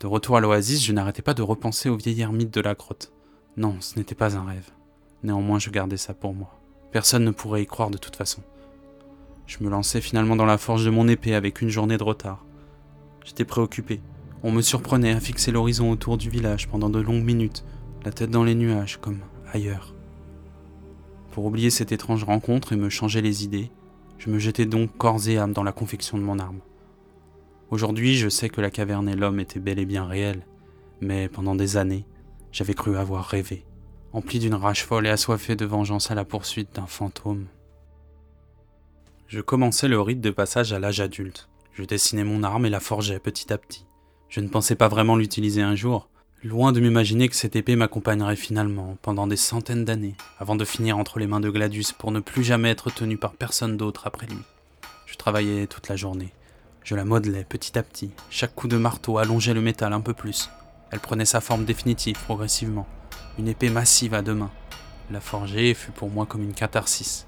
[0.00, 3.12] De retour à l'oasis, je n'arrêtais pas de repenser au vieil ermite de la grotte.
[3.56, 4.70] Non, ce n'était pas un rêve.
[5.22, 6.58] Néanmoins, je gardais ça pour moi.
[6.90, 8.42] Personne ne pourrait y croire de toute façon.
[9.46, 12.44] Je me lançais finalement dans la forge de mon épée avec une journée de retard.
[13.24, 14.00] J'étais préoccupé.
[14.46, 17.64] On me surprenait à fixer l'horizon autour du village pendant de longues minutes,
[18.04, 19.18] la tête dans les nuages, comme
[19.52, 19.92] ailleurs.
[21.32, 23.72] Pour oublier cette étrange rencontre et me changer les idées,
[24.18, 26.60] je me jetais donc corps et âme dans la confection de mon arme.
[27.70, 30.46] Aujourd'hui, je sais que la caverne et l'homme étaient bel et bien réels,
[31.00, 32.06] mais pendant des années,
[32.52, 33.64] j'avais cru avoir rêvé,
[34.12, 37.46] empli d'une rage folle et assoiffé de vengeance à la poursuite d'un fantôme.
[39.26, 41.48] Je commençais le rite de passage à l'âge adulte.
[41.72, 43.86] Je dessinais mon arme et la forgeais petit à petit.
[44.28, 46.08] Je ne pensais pas vraiment l'utiliser un jour,
[46.42, 50.98] loin de m'imaginer que cette épée m'accompagnerait finalement pendant des centaines d'années, avant de finir
[50.98, 54.26] entre les mains de Gladius pour ne plus jamais être tenu par personne d'autre après
[54.26, 54.38] lui.
[55.06, 56.32] Je travaillais toute la journée.
[56.82, 58.10] Je la modelais petit à petit.
[58.30, 60.50] Chaque coup de marteau allongeait le métal un peu plus.
[60.90, 62.86] Elle prenait sa forme définitive progressivement.
[63.38, 64.52] Une épée massive à deux mains.
[65.10, 67.26] La forger fut pour moi comme une catharsis.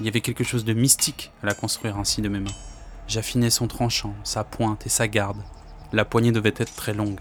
[0.00, 2.50] Il y avait quelque chose de mystique à la construire ainsi de mes mains.
[3.08, 5.42] J'affinais son tranchant, sa pointe et sa garde.
[5.92, 7.20] La poignée devait être très longue,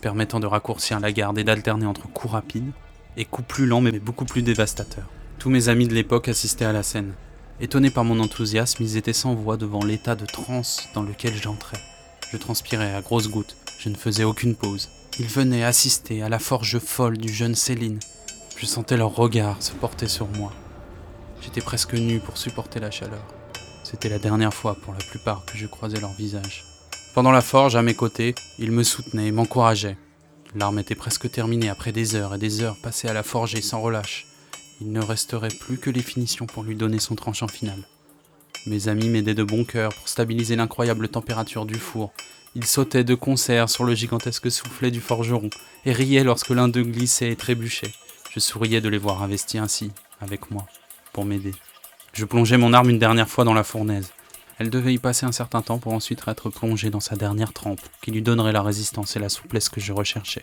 [0.00, 2.72] permettant de raccourcir la garde et d'alterner entre coups rapides
[3.16, 5.08] et coups plus lents mais beaucoup plus dévastateurs.
[5.38, 7.14] Tous mes amis de l'époque assistaient à la scène.
[7.60, 11.78] Étonnés par mon enthousiasme, ils étaient sans voix devant l'état de transe dans lequel j'entrais.
[12.32, 14.88] Je transpirais à grosses gouttes, je ne faisais aucune pause.
[15.20, 18.00] Ils venaient assister à la forge folle du jeune Céline.
[18.56, 20.52] Je sentais leur regard se porter sur moi.
[21.40, 23.24] J'étais presque nu pour supporter la chaleur.
[23.84, 26.67] C'était la dernière fois pour la plupart que je croisais leur visage.
[27.14, 29.96] Pendant la forge, à mes côtés, ils me soutenaient et m'encourageaient.
[30.54, 33.80] L'arme était presque terminée après des heures et des heures passées à la forger sans
[33.80, 34.26] relâche.
[34.80, 37.78] Il ne resterait plus que les finitions pour lui donner son tranchant final.
[38.66, 42.12] Mes amis m'aidaient de bon cœur pour stabiliser l'incroyable température du four.
[42.54, 45.50] Ils sautaient de concert sur le gigantesque soufflet du forgeron
[45.84, 47.92] et riaient lorsque l'un d'eux glissait et trébuchait.
[48.30, 49.90] Je souriais de les voir investis ainsi,
[50.20, 50.66] avec moi,
[51.12, 51.54] pour m'aider.
[52.12, 54.12] Je plongeais mon arme une dernière fois dans la fournaise.
[54.58, 57.80] Elle devait y passer un certain temps pour ensuite être plongée dans sa dernière trempe,
[58.02, 60.42] qui lui donnerait la résistance et la souplesse que je recherchais.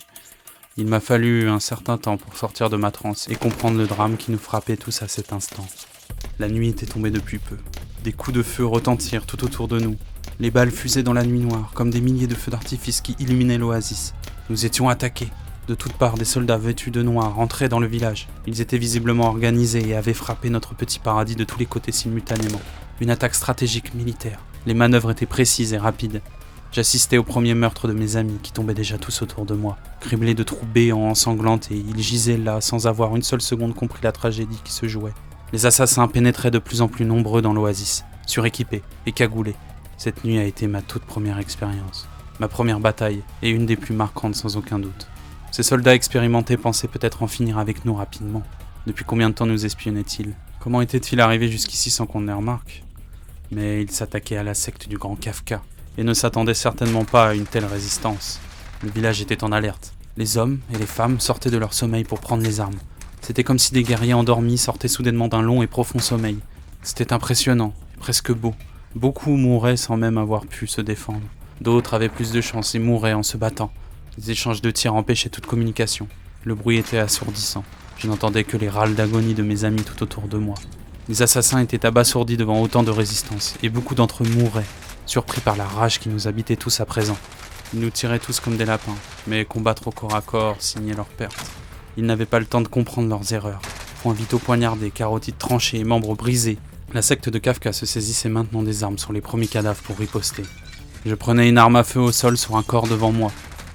[0.78, 4.16] Il m'a fallu un certain temps pour sortir de ma transe et comprendre le drame
[4.16, 5.68] qui nous frappait tous à cet instant.
[6.40, 7.58] La nuit était tombée depuis peu.
[8.06, 9.98] Des coups de feu retentirent tout autour de nous.
[10.40, 13.58] Les balles fusaient dans la nuit noire, comme des milliers de feux d'artifice qui illuminaient
[13.58, 14.14] l'oasis.
[14.50, 15.30] Nous étions attaqués.
[15.68, 18.28] De toutes parts, des soldats vêtus de noir entraient dans le village.
[18.48, 22.62] Ils étaient visiblement organisés et avaient frappé notre petit paradis de tous les côtés simultanément.
[23.02, 24.40] Une attaque stratégique militaire.
[24.66, 26.22] Les manœuvres étaient précises et rapides.
[26.72, 30.34] J'assistais au premier meurtre de mes amis qui tombaient déjà tous autour de moi, criblés
[30.34, 31.84] de trous béants ensanglantés.
[31.88, 35.14] Ils gisaient là sans avoir une seule seconde compris la tragédie qui se jouait.
[35.52, 39.56] Les assassins pénétraient de plus en plus nombreux dans l'oasis, suréquipés et cagoulés.
[39.98, 42.08] Cette nuit a été ma toute première expérience,
[42.40, 45.08] ma première bataille et une des plus marquantes sans aucun doute.
[45.52, 48.44] Ces soldats expérimentés pensaient peut-être en finir avec nous rapidement.
[48.88, 52.85] Depuis combien de temps nous espionnaient-ils Comment était-il arrivé jusqu'ici sans qu'on ne les remarque?
[53.52, 55.62] Mais ils s'attaquaient à la secte du grand Kafka
[55.98, 58.40] et ne s'attendaient certainement pas à une telle résistance.
[58.84, 59.94] Le village était en alerte.
[60.18, 62.80] Les hommes et les femmes sortaient de leur sommeil pour prendre les armes.
[63.22, 66.38] C'était comme si des guerriers endormis sortaient soudainement d'un long et profond sommeil.
[66.84, 68.54] C'était impressionnant, presque beau.
[68.94, 71.28] Beaucoup mouraient sans même avoir pu se défendre.
[71.60, 73.72] D'autres avaient plus de chance et mouraient en se battant.
[74.18, 76.08] Les échanges de tirs empêchaient toute communication.
[76.44, 77.64] Le bruit était assourdissant.
[77.98, 80.56] Je n'entendais que les râles d'agonie de mes amis tout autour de moi.
[81.08, 84.66] Les assassins étaient abasourdis devant autant de résistance, et beaucoup d'entre eux mouraient,
[85.06, 87.18] surpris par la rage qui nous habitait tous à présent.
[87.76, 88.96] Ils nous tiraient tous comme des lapins,
[89.28, 91.46] mais combattre au corps à corps signait leur perte.
[91.96, 93.62] Ils n'avaient pas le temps de comprendre leurs erreurs.
[94.02, 96.58] Poings vitaux poignardés, carotides tranchées et membres brisés.
[96.94, 100.44] La secte de Kafka se saisissait maintenant des armes sur les premiers cadavres pour riposter.
[101.06, 103.32] Je prenais une arme à feu au sol sur un corps devant moi.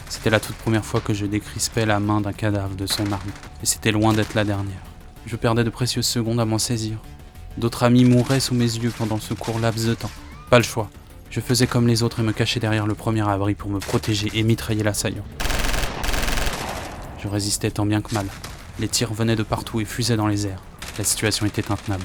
[0.09, 3.31] C'était la toute première fois que je décrispais la main d'un cadavre de son arme,
[3.63, 4.83] et c'était loin d'être la dernière.
[5.27, 6.99] Je perdais de précieuses secondes à m'en saisir.
[7.61, 10.11] D'autres amis mouraient sous mes yeux pendant ce court laps de temps.
[10.49, 10.89] Pas le choix.
[11.29, 14.31] Je faisais comme les autres et me cachais derrière le premier abri pour me protéger
[14.33, 15.25] et mitrailler l'assaillant.
[17.23, 18.25] Je résistais tant bien que mal.
[18.79, 20.63] Les tirs venaient de partout et fusaient dans les airs.
[20.97, 22.03] La situation était intenable.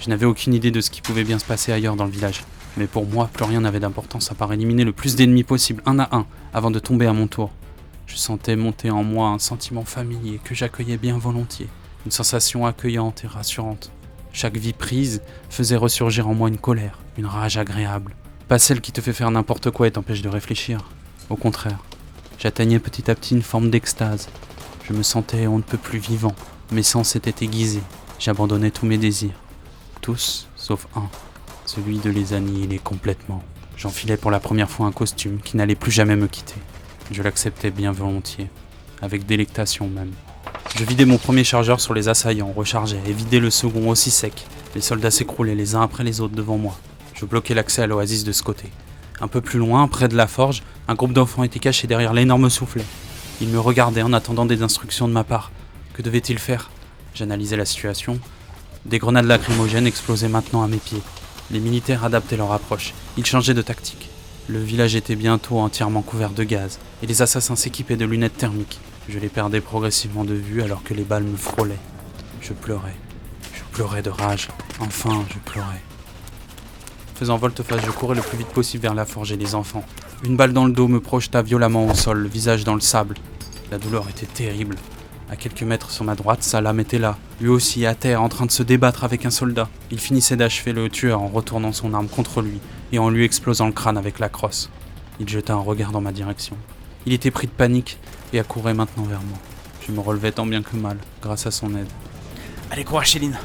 [0.00, 2.42] Je n'avais aucune idée de ce qui pouvait bien se passer ailleurs dans le village.
[2.76, 6.00] Mais pour moi, plus rien n'avait d'importance à part éliminer le plus d'ennemis possible, un
[6.00, 7.52] à un, avant de tomber à mon tour.
[8.08, 11.68] Je sentais monter en moi un sentiment familier que j'accueillais bien volontiers,
[12.06, 13.92] une sensation accueillante et rassurante.
[14.36, 18.14] Chaque vie prise faisait ressurgir en moi une colère, une rage agréable.
[18.48, 20.90] Pas celle qui te fait faire n'importe quoi et t'empêche de réfléchir.
[21.30, 21.82] Au contraire,
[22.38, 24.28] j'atteignais petit à petit une forme d'extase.
[24.86, 26.34] Je me sentais on ne peut plus vivant.
[26.70, 27.82] Mes sens étaient aiguisés.
[28.18, 29.40] J'abandonnais tous mes désirs.
[30.02, 31.08] Tous, sauf un.
[31.64, 33.42] Celui de les annihiler complètement.
[33.78, 36.60] J'enfilais pour la première fois un costume qui n'allait plus jamais me quitter.
[37.10, 38.50] Je l'acceptais bien volontiers,
[39.00, 40.12] avec délectation même.
[40.78, 44.46] Je vidais mon premier chargeur sur les assaillants, rechargeais et vidais le second aussi sec.
[44.74, 46.78] Les soldats s'écroulaient les uns après les autres devant moi.
[47.14, 48.68] Je bloquais l'accès à l'oasis de ce côté.
[49.22, 52.50] Un peu plus loin, près de la forge, un groupe d'enfants était caché derrière l'énorme
[52.50, 52.84] soufflet.
[53.40, 55.50] Ils me regardaient en attendant des instructions de ma part.
[55.94, 56.70] Que devaient-ils faire?
[57.14, 58.20] J'analysais la situation.
[58.84, 61.02] Des grenades lacrymogènes explosaient maintenant à mes pieds.
[61.50, 62.92] Les militaires adaptaient leur approche.
[63.16, 64.10] Ils changeaient de tactique.
[64.46, 68.78] Le village était bientôt entièrement couvert de gaz, et les assassins s'équipaient de lunettes thermiques.
[69.08, 71.78] Je les perdais progressivement de vue alors que les balles me frôlaient.
[72.40, 72.96] Je pleurais.
[73.54, 74.48] Je pleurais de rage.
[74.80, 75.80] Enfin, je pleurais.
[77.14, 79.84] Faisant volte-face, je courais le plus vite possible vers la forge et les enfants.
[80.24, 83.14] Une balle dans le dos me projeta violemment au sol, le visage dans le sable.
[83.70, 84.76] La douleur était terrible.
[85.30, 88.46] À quelques mètres sur ma droite, Salam était là, lui aussi à terre en train
[88.46, 89.68] de se débattre avec un soldat.
[89.90, 92.60] Il finissait d'achever le tueur en retournant son arme contre lui
[92.92, 94.70] et en lui explosant le crâne avec la crosse.
[95.20, 96.56] Il jeta un regard dans ma direction.
[97.06, 97.98] Il était pris de panique
[98.32, 99.38] et accourait maintenant vers moi.
[99.86, 101.88] Je me relevais tant bien que mal, grâce à son aide.
[102.70, 103.38] Allez, courage, Céline.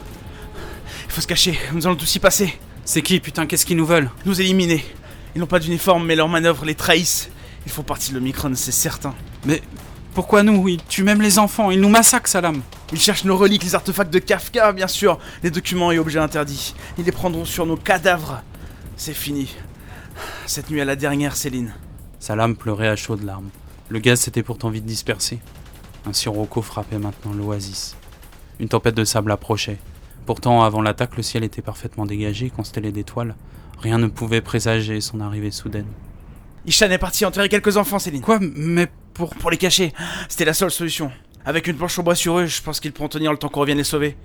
[1.05, 2.57] Il faut se cacher, nous allons tous y passer.
[2.85, 4.09] C'est qui, putain, qu'est-ce qu'ils nous veulent?
[4.25, 4.83] Nous éliminer.
[5.35, 7.29] Ils n'ont pas d'uniforme, mais leurs manœuvres les trahissent.
[7.65, 9.13] Ils font partie de l'Omicron, c'est certain.
[9.45, 9.61] Mais
[10.13, 10.67] pourquoi nous?
[10.67, 14.11] Ils tuent même les enfants, ils nous massacrent, Salam Ils cherchent nos reliques, les artefacts
[14.11, 16.73] de Kafka, bien sûr, les documents et objets interdits.
[16.97, 18.41] Ils les prendront sur nos cadavres.
[18.97, 19.55] C'est fini.
[20.47, 21.73] Cette nuit à la dernière, Céline.
[22.19, 23.49] Salam pleurait à chaudes larmes.
[23.91, 25.39] Le gaz s'était pourtant vite dispersé.
[26.05, 27.97] Un sirocco frappait maintenant l'oasis.
[28.61, 29.79] Une tempête de sable approchait.
[30.25, 33.35] Pourtant, avant l'attaque, le ciel était parfaitement dégagé, constellé d'étoiles.
[33.79, 35.87] Rien ne pouvait présager son arrivée soudaine.
[36.65, 38.21] Ishan est parti enterrer quelques enfants, Céline.
[38.21, 39.35] Quoi Mais pour...
[39.35, 39.91] Pour les cacher?
[40.29, 41.11] C'était la seule solution.
[41.43, 43.59] Avec une planche au bois sur eux, je pense qu'ils pourront tenir le temps qu'on
[43.59, 44.15] revienne les sauver.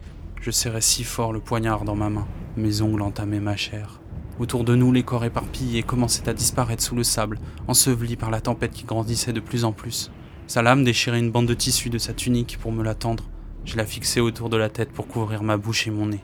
[0.42, 2.28] Je serrais si fort le poignard dans ma main.
[2.56, 3.98] Mes ongles entamaient ma chair.
[4.38, 8.42] Autour de nous, les corps éparpillés commençaient à disparaître sous le sable, ensevelis par la
[8.42, 10.10] tempête qui grandissait de plus en plus.
[10.46, 13.24] Sa lame déchirait une bande de tissu de sa tunique pour me la tendre.
[13.64, 16.22] Je la fixais autour de la tête pour couvrir ma bouche et mon nez.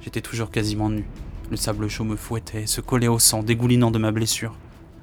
[0.00, 1.04] J'étais toujours quasiment nu.
[1.50, 4.54] Le sable chaud me fouettait, se collait au sang, dégoulinant de ma blessure.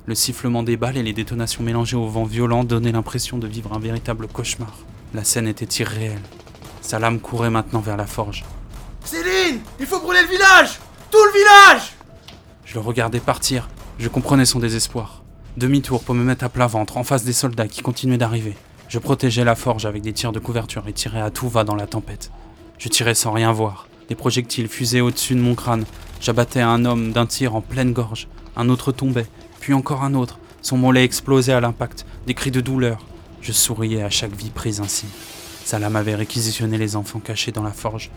[0.06, 3.74] Le sifflement des balles et les détonations mélangées au vent violent donnaient l'impression de vivre
[3.74, 4.78] un véritable cauchemar.
[5.14, 6.22] La scène était irréelle.
[6.80, 8.46] Sa lame courait maintenant vers la forge.
[9.04, 10.80] Céline Il faut brûler le village
[11.12, 11.97] Tout le village
[12.68, 13.70] Je le regardais partir.
[13.98, 15.24] Je comprenais son désespoir.
[15.56, 18.58] Demi-tour pour me mettre à plat ventre en face des soldats qui continuaient d'arriver.
[18.90, 21.76] Je protégeais la forge avec des tirs de couverture et tirais à tout va dans
[21.76, 22.30] la tempête.
[22.78, 23.88] Je tirais sans rien voir.
[24.10, 25.86] Des projectiles fusaient au-dessus de mon crâne.
[26.20, 28.28] J'abattais un homme d'un tir en pleine gorge.
[28.58, 29.28] Un autre tombait,
[29.62, 30.38] puis encore un autre.
[30.62, 32.06] Son mollet explosait à l'impact.
[32.26, 33.00] Des cris de douleur.
[33.40, 35.06] Je souriais à chaque vie prise ainsi.
[35.64, 38.12] Salam avait réquisitionné les enfants cachés dans la forge.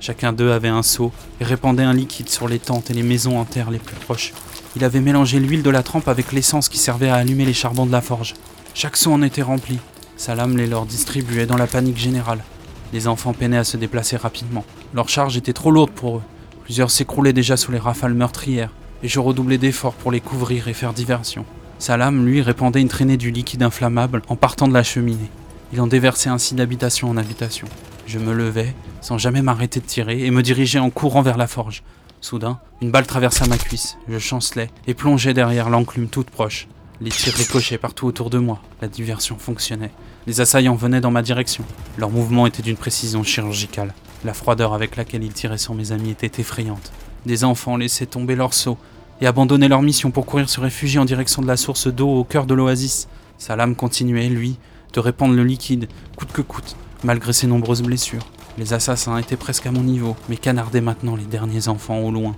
[0.00, 3.38] Chacun d'eux avait un seau et répandait un liquide sur les tentes et les maisons
[3.38, 4.32] en terre les plus proches.
[4.76, 7.86] Il avait mélangé l'huile de la trempe avec l'essence qui servait à allumer les charbons
[7.86, 8.34] de la forge.
[8.74, 9.78] Chaque seau en était rempli.
[10.16, 12.44] Salam les leur distribuait dans la panique générale.
[12.92, 14.64] Les enfants peinaient à se déplacer rapidement.
[14.92, 16.22] Leur charge était trop lourde pour eux.
[16.64, 18.70] Plusieurs s'écroulaient déjà sous les rafales meurtrières,
[19.02, 21.44] et je redoublais d'efforts pour les couvrir et faire diversion.
[21.78, 25.30] Salam, lui, répandait une traînée du liquide inflammable en partant de la cheminée.
[25.72, 27.66] Il en déversait ainsi d'habitation en habitation.
[28.06, 31.46] Je me levais, sans jamais m'arrêter de tirer, et me dirigeais en courant vers la
[31.46, 31.82] forge.
[32.20, 33.96] Soudain, une balle traversa ma cuisse.
[34.08, 36.68] Je chancelais et plongeais derrière l'enclume toute proche.
[37.00, 38.62] Les tirs ricochaient partout autour de moi.
[38.80, 39.90] La diversion fonctionnait.
[40.26, 41.64] Les assaillants venaient dans ma direction.
[41.98, 43.94] Leurs mouvements étaient d'une précision chirurgicale.
[44.24, 46.92] La froideur avec laquelle ils tiraient sur mes amis était effrayante.
[47.26, 48.78] Des enfants laissaient tomber leurs seaux
[49.20, 52.24] et abandonnaient leur mission pour courir se réfugier en direction de la source d'eau au
[52.24, 53.08] cœur de l'oasis.
[53.38, 54.58] Sa lame continuait, lui,
[54.92, 58.26] de répandre le liquide, coûte que coûte, malgré ses nombreuses blessures.
[58.58, 62.34] Les assassins étaient presque à mon niveau, mais canardaient maintenant les derniers enfants au loin.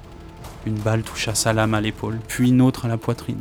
[0.67, 3.41] Une balle toucha sa lame à l'épaule, puis une autre à la poitrine.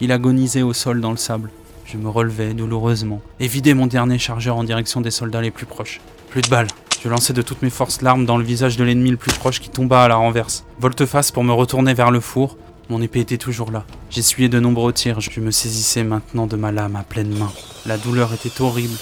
[0.00, 1.50] Il agonisait au sol dans le sable.
[1.84, 5.66] Je me relevais douloureusement et vidais mon dernier chargeur en direction des soldats les plus
[5.66, 6.00] proches.
[6.28, 6.68] Plus de balles.
[7.02, 9.58] Je lançai de toutes mes forces l'arme dans le visage de l'ennemi le plus proche
[9.58, 10.64] qui tomba à la renverse.
[10.78, 12.56] Volte-face pour me retourner vers le four.
[12.90, 13.84] Mon épée était toujours là.
[14.10, 15.20] J'essuyais de nombreux tirs.
[15.20, 17.50] Je me saisissais maintenant de ma lame à pleine main.
[17.86, 18.96] La douleur était horrible,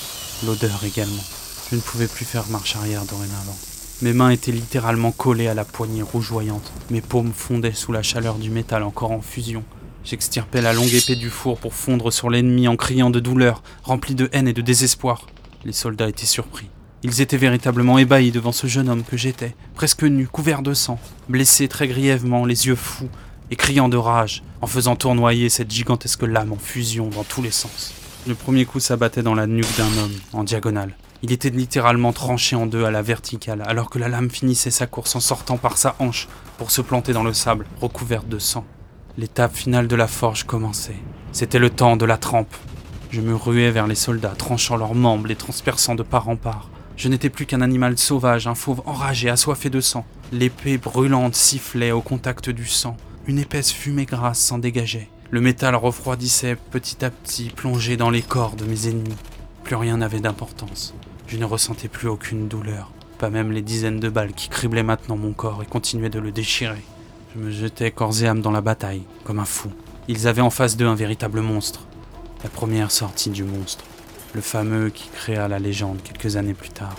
[0.46, 1.24] l'odeur également.
[1.70, 3.56] Je ne pouvais plus faire marche arrière dorénavant.
[4.00, 6.72] Mes mains étaient littéralement collées à la poignée rougeoyante.
[6.90, 9.64] Mes paumes fondaient sous la chaleur du métal encore en fusion.
[10.02, 14.14] J'extirpais la longue épée du four pour fondre sur l'ennemi en criant de douleur, rempli
[14.14, 15.26] de haine et de désespoir.
[15.66, 16.70] Les soldats étaient surpris.
[17.02, 20.98] Ils étaient véritablement ébahis devant ce jeune homme que j'étais, presque nu, couvert de sang,
[21.28, 23.10] blessé très grièvement, les yeux fous,
[23.50, 27.50] et criant de rage, en faisant tournoyer cette gigantesque lame en fusion dans tous les
[27.50, 27.92] sens.
[28.26, 30.96] Le premier coup s'abattait dans la nuque d'un homme, en diagonale.
[31.22, 34.86] Il était littéralement tranché en deux à la verticale, alors que la lame finissait sa
[34.86, 38.64] course en sortant par sa hanche pour se planter dans le sable, recouverte de sang.
[39.16, 40.94] L'étape finale de la forge commençait.
[41.32, 42.54] C'était le temps de la trempe.
[43.10, 46.70] Je me ruais vers les soldats, tranchant leurs membres, les transperçant de part en part.
[46.96, 50.04] Je n'étais plus qu'un animal sauvage, un fauve enragé, assoiffé de sang.
[50.30, 52.96] L'épée brûlante sifflait au contact du sang.
[53.26, 55.08] Une épaisse fumée grasse s'en dégageait.
[55.30, 59.16] Le métal refroidissait petit à petit, plongé dans les corps de mes ennemis.
[59.64, 60.94] Plus rien n'avait d'importance.
[61.28, 65.16] Je ne ressentais plus aucune douleur, pas même les dizaines de balles qui criblaient maintenant
[65.16, 66.82] mon corps et continuaient de le déchirer.
[67.34, 69.70] Je me jetais corps et âme dans la bataille, comme un fou.
[70.08, 71.86] Ils avaient en face d'eux un véritable monstre.
[72.42, 73.84] La première sortie du monstre
[74.34, 76.96] le fameux qui créa la légende quelques années plus tard.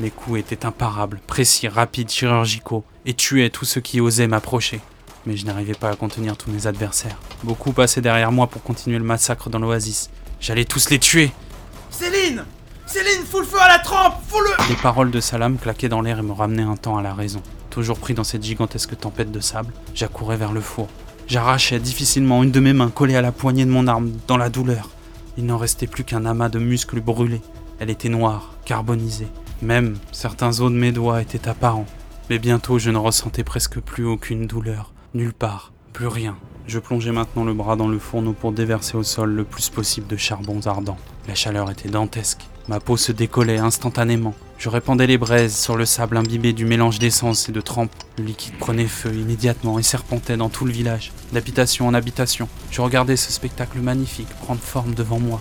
[0.00, 4.80] Les coups étaient imparables, précis, rapides, chirurgicaux, et tuaient tous ceux qui osaient m'approcher.
[5.26, 7.18] Mais je n'arrivais pas à contenir tous mes adversaires.
[7.44, 10.10] Beaucoup passaient derrière moi pour continuer le massacre dans l'oasis.
[10.40, 11.30] J'allais tous les tuer
[11.90, 12.44] Céline
[12.92, 16.18] Céline, fous le feu à la trempe Fous-le Les paroles de Salam claquaient dans l'air
[16.18, 17.40] et me ramenaient un temps à la raison.
[17.70, 20.88] Toujours pris dans cette gigantesque tempête de sable, j'accourais vers le four.
[21.26, 24.50] J'arrachais difficilement une de mes mains collée à la poignée de mon arme dans la
[24.50, 24.90] douleur.
[25.38, 27.40] Il n'en restait plus qu'un amas de muscles brûlés.
[27.78, 29.28] Elle était noire, carbonisée.
[29.62, 31.86] Même certains os de mes doigts étaient apparents.
[32.28, 34.92] Mais bientôt je ne ressentais presque plus aucune douleur.
[35.14, 35.72] Nulle part.
[35.94, 36.36] Plus rien.
[36.66, 40.08] Je plongeais maintenant le bras dans le fourneau pour déverser au sol le plus possible
[40.08, 40.98] de charbons ardents.
[41.26, 42.42] La chaleur était dantesque.
[42.68, 44.34] Ma peau se décollait instantanément.
[44.56, 47.90] Je répandais les braises sur le sable imbibé du mélange d'essence et de trempe.
[48.18, 52.48] Le liquide prenait feu immédiatement et serpentait dans tout le village, d'habitation en habitation.
[52.70, 55.40] Je regardais ce spectacle magnifique prendre forme devant moi.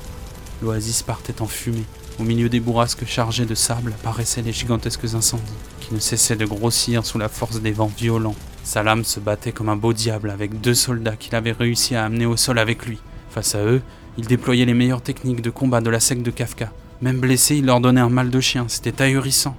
[0.64, 1.86] L'oasis partait en fumée.
[2.20, 5.44] Au milieu des bourrasques chargées de sable apparaissaient les gigantesques incendies,
[5.80, 8.36] qui ne cessaient de grossir sous la force des vents violents.
[8.64, 12.26] Salam se battait comme un beau diable avec deux soldats qu'il avait réussi à amener
[12.26, 13.00] au sol avec lui.
[13.30, 13.82] Face à eux,
[14.18, 16.72] il déployait les meilleures techniques de combat de la secte de Kafka.
[17.02, 19.56] Même blessé, il leur donnait un mal de chien, c'était ahurissant.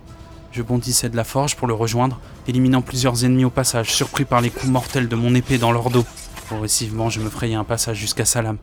[0.53, 4.41] Je bondissais de la forge pour le rejoindre, éliminant plusieurs ennemis au passage, surpris par
[4.41, 6.05] les coups mortels de mon épée dans leur dos.
[6.47, 8.59] Progressivement, je me frayais un passage jusqu'à Salam.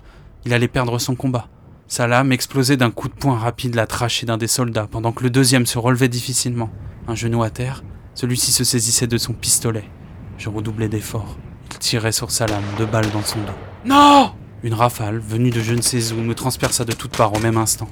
[0.46, 1.48] Il allait perdre son combat.
[1.88, 5.30] Salam explosait d'un coup de poing rapide la trachée d'un des soldats, pendant que le
[5.30, 6.70] deuxième se relevait difficilement.
[7.08, 9.90] Un genou à terre, celui-ci se saisissait de son pistolet.
[10.38, 11.38] Je redoublais d'efforts.
[11.72, 13.54] Il tirait sur Salam, deux balles dans son dos.
[13.84, 14.32] Non
[14.64, 17.58] Une rafale, venue de je ne sais où, me transperça de toutes parts au même
[17.58, 17.90] instant.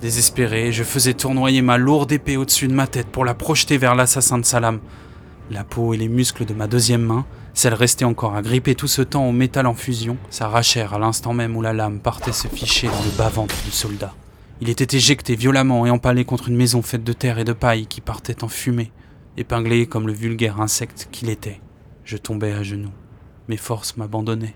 [0.00, 3.94] Désespéré, je faisais tournoyer ma lourde épée au-dessus de ma tête pour la projeter vers
[3.94, 4.80] l'assassin de Salam.
[5.50, 8.86] La peau et les muscles de ma deuxième main, celle restée encore à gripper tout
[8.86, 12.48] ce temps au métal en fusion, s'arrachèrent à l'instant même où la lame partait se
[12.48, 14.14] ficher dans le bas-ventre du soldat.
[14.62, 17.86] Il était éjecté violemment et empalé contre une maison faite de terre et de paille
[17.86, 18.92] qui partait en fumée,
[19.36, 21.60] épinglé comme le vulgaire insecte qu'il était.
[22.04, 22.92] Je tombais à genoux.
[23.48, 24.54] Mes forces m'abandonnaient.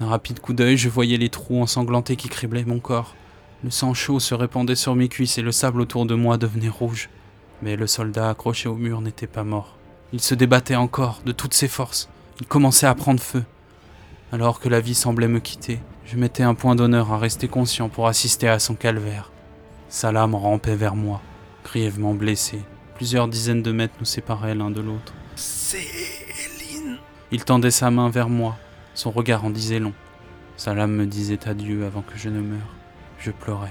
[0.00, 3.14] D'un rapide coup d'œil, je voyais les trous ensanglantés qui criblaient mon corps.
[3.64, 6.68] Le sang chaud se répandait sur mes cuisses et le sable autour de moi devenait
[6.68, 7.08] rouge.
[7.62, 9.76] Mais le soldat accroché au mur n'était pas mort.
[10.12, 12.08] Il se débattait encore, de toutes ses forces.
[12.40, 13.44] Il commençait à prendre feu.
[14.32, 17.88] Alors que la vie semblait me quitter, je mettais un point d'honneur à rester conscient
[17.88, 19.30] pour assister à son calvaire.
[19.88, 21.22] Salam rampait vers moi,
[21.64, 22.62] grièvement blessé.
[22.96, 25.12] Plusieurs dizaines de mètres nous séparaient l'un de l'autre.
[25.36, 26.98] Céline
[27.30, 28.56] Il tendait sa main vers moi,
[28.94, 29.92] son regard en disait long.
[30.56, 32.81] Salam me disait adieu avant que je ne meure.
[33.22, 33.70] Je pleurais.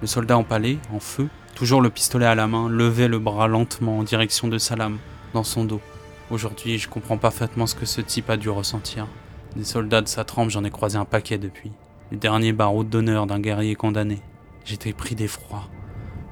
[0.00, 3.98] Le soldat empalé, en feu, toujours le pistolet à la main, levait le bras lentement
[3.98, 4.98] en direction de Salam,
[5.34, 5.80] dans son dos.
[6.30, 9.08] Aujourd'hui, je comprends parfaitement ce que ce type a dû ressentir.
[9.56, 11.72] Des soldats de sa trempe, j'en ai croisé un paquet depuis.
[12.12, 14.22] Les derniers barreaux d'honneur d'un guerrier condamné.
[14.64, 15.68] J'étais pris d'effroi.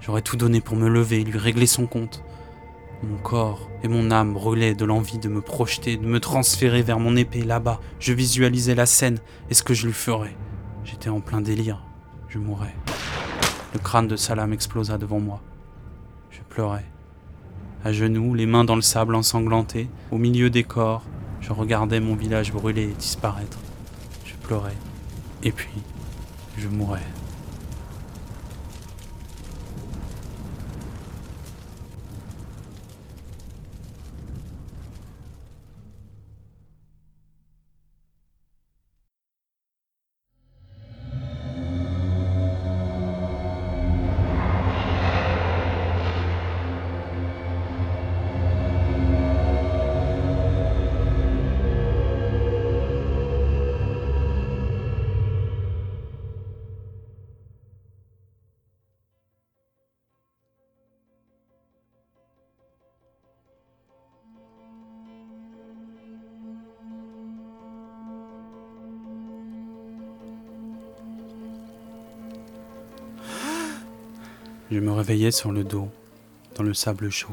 [0.01, 2.23] J'aurais tout donné pour me lever et lui régler son compte.
[3.03, 7.01] Mon corps et mon âme brûlaient de l'envie de me projeter, de me transférer vers
[7.01, 7.81] mon épée là-bas.
[7.99, 9.19] Je visualisais la scène
[9.51, 10.37] et ce que je lui ferais.
[10.85, 11.88] J'étais en plein délire.
[12.29, 12.75] Je mourais.
[13.73, 15.41] Le crâne de Salam explosa devant moi.
[16.31, 16.85] Je pleurais.
[17.85, 21.05] À genoux, les mains dans le sable ensanglanté, au milieu des corps,
[21.41, 23.59] je regardais mon village brûler et disparaître.
[24.27, 24.77] Je pleurais.
[25.43, 25.71] Et puis,
[26.59, 27.07] je mourais.
[74.71, 75.89] Je me réveillais sur le dos,
[76.55, 77.33] dans le sable chaud.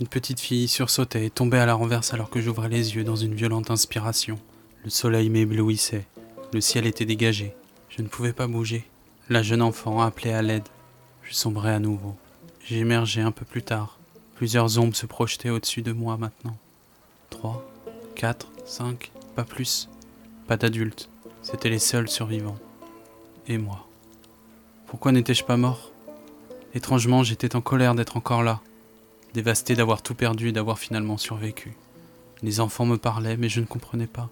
[0.00, 3.14] Une petite fille sursautait et tombait à la renverse alors que j'ouvrais les yeux dans
[3.14, 4.38] une violente inspiration.
[4.82, 6.06] Le soleil m'éblouissait,
[6.52, 7.54] le ciel était dégagé.
[7.88, 8.84] Je ne pouvais pas bouger.
[9.28, 10.68] La jeune enfant appelait à l'aide.
[11.22, 12.16] Je sombrais à nouveau.
[12.64, 13.98] J'émergeais un peu plus tard.
[14.34, 16.56] Plusieurs ombres se projetaient au-dessus de moi maintenant.
[17.30, 17.64] Trois,
[18.16, 19.88] quatre, cinq, pas plus.
[20.48, 21.08] Pas d'adultes.
[21.42, 22.58] C'étaient les seuls survivants.
[23.46, 23.86] Et moi.
[24.86, 25.92] Pourquoi n'étais-je pas mort?
[26.74, 28.60] Étrangement, j'étais en colère d'être encore là,
[29.34, 31.76] dévasté d'avoir tout perdu et d'avoir finalement survécu.
[32.42, 34.28] Les enfants me parlaient, mais je ne comprenais pas.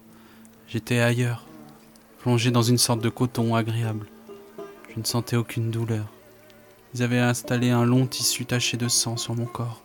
[0.68, 1.46] J'étais ailleurs,
[2.20, 4.06] plongé dans une sorte de coton agréable.
[4.92, 6.06] Je ne sentais aucune douleur.
[6.94, 9.82] Ils avaient installé un long tissu taché de sang sur mon corps,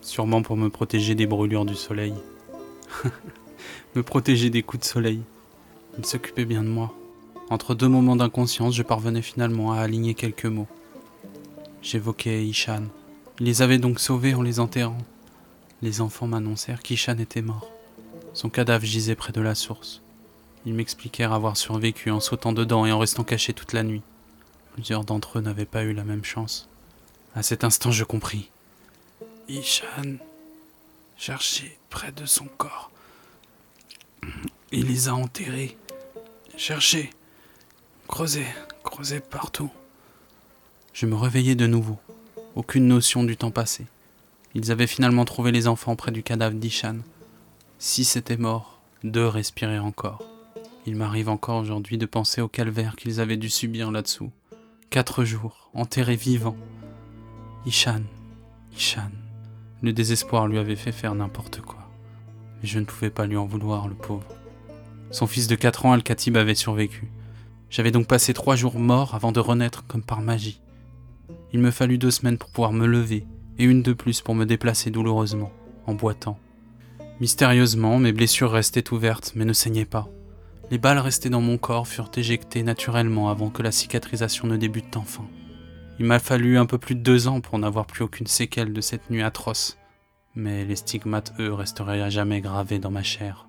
[0.00, 2.14] sûrement pour me protéger des brûlures du soleil.
[3.94, 5.20] me protéger des coups de soleil.
[5.98, 6.94] Ils s'occupaient bien de moi.
[7.50, 10.68] Entre deux moments d'inconscience, je parvenais finalement à aligner quelques mots.
[11.84, 12.84] J'évoquais Ishan.
[13.38, 14.96] Il les avait donc sauvés en les enterrant.
[15.82, 17.70] Les enfants m'annoncèrent qu'Ishan était mort.
[18.32, 20.00] Son cadavre gisait près de la source.
[20.64, 24.00] Ils m'expliquèrent avoir survécu en sautant dedans et en restant cachés toute la nuit.
[24.72, 26.70] Plusieurs d'entre eux n'avaient pas eu la même chance.
[27.34, 28.50] À cet instant, je compris.
[29.48, 30.16] Ishan
[31.18, 32.90] cherchait près de son corps.
[34.72, 35.76] Il les a enterrés.
[36.56, 37.10] Cherchez.
[38.08, 38.46] Creusez.
[38.84, 39.70] Creusez partout.
[40.94, 41.98] Je me réveillai de nouveau.
[42.54, 43.84] Aucune notion du temps passé.
[44.54, 46.98] Ils avaient finalement trouvé les enfants près du cadavre d'Ishan.
[47.80, 50.22] Six étaient morts, deux respiraient encore.
[50.86, 54.30] Il m'arrive encore aujourd'hui de penser au calvaire qu'ils avaient dû subir là-dessous.
[54.90, 56.56] Quatre jours, enterrés vivants.
[57.66, 58.02] Ishan,
[58.76, 59.10] Ishan.
[59.82, 61.90] Le désespoir lui avait fait faire n'importe quoi.
[62.62, 64.28] Mais je ne pouvais pas lui en vouloir, le pauvre.
[65.10, 67.10] Son fils de quatre ans, Al-Khatib, avait survécu.
[67.68, 70.60] J'avais donc passé trois jours morts avant de renaître comme par magie.
[71.54, 73.28] Il me fallut deux semaines pour pouvoir me lever,
[73.58, 75.52] et une de plus pour me déplacer douloureusement,
[75.86, 76.36] en boitant.
[77.20, 80.08] Mystérieusement, mes blessures restaient ouvertes mais ne saignaient pas.
[80.72, 84.96] Les balles restées dans mon corps furent éjectées naturellement avant que la cicatrisation ne débute
[84.96, 85.28] enfin.
[86.00, 88.80] Il m'a fallu un peu plus de deux ans pour n'avoir plus aucune séquelle de
[88.80, 89.78] cette nuit atroce,
[90.34, 93.46] mais les stigmates, eux, resteraient à jamais gravés dans ma chair.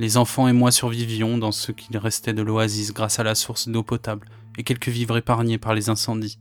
[0.00, 3.68] Les enfants et moi survivions dans ce qu'il restait de l'oasis grâce à la source
[3.68, 4.26] d'eau potable
[4.58, 6.40] et quelques vivres épargnés par les incendies.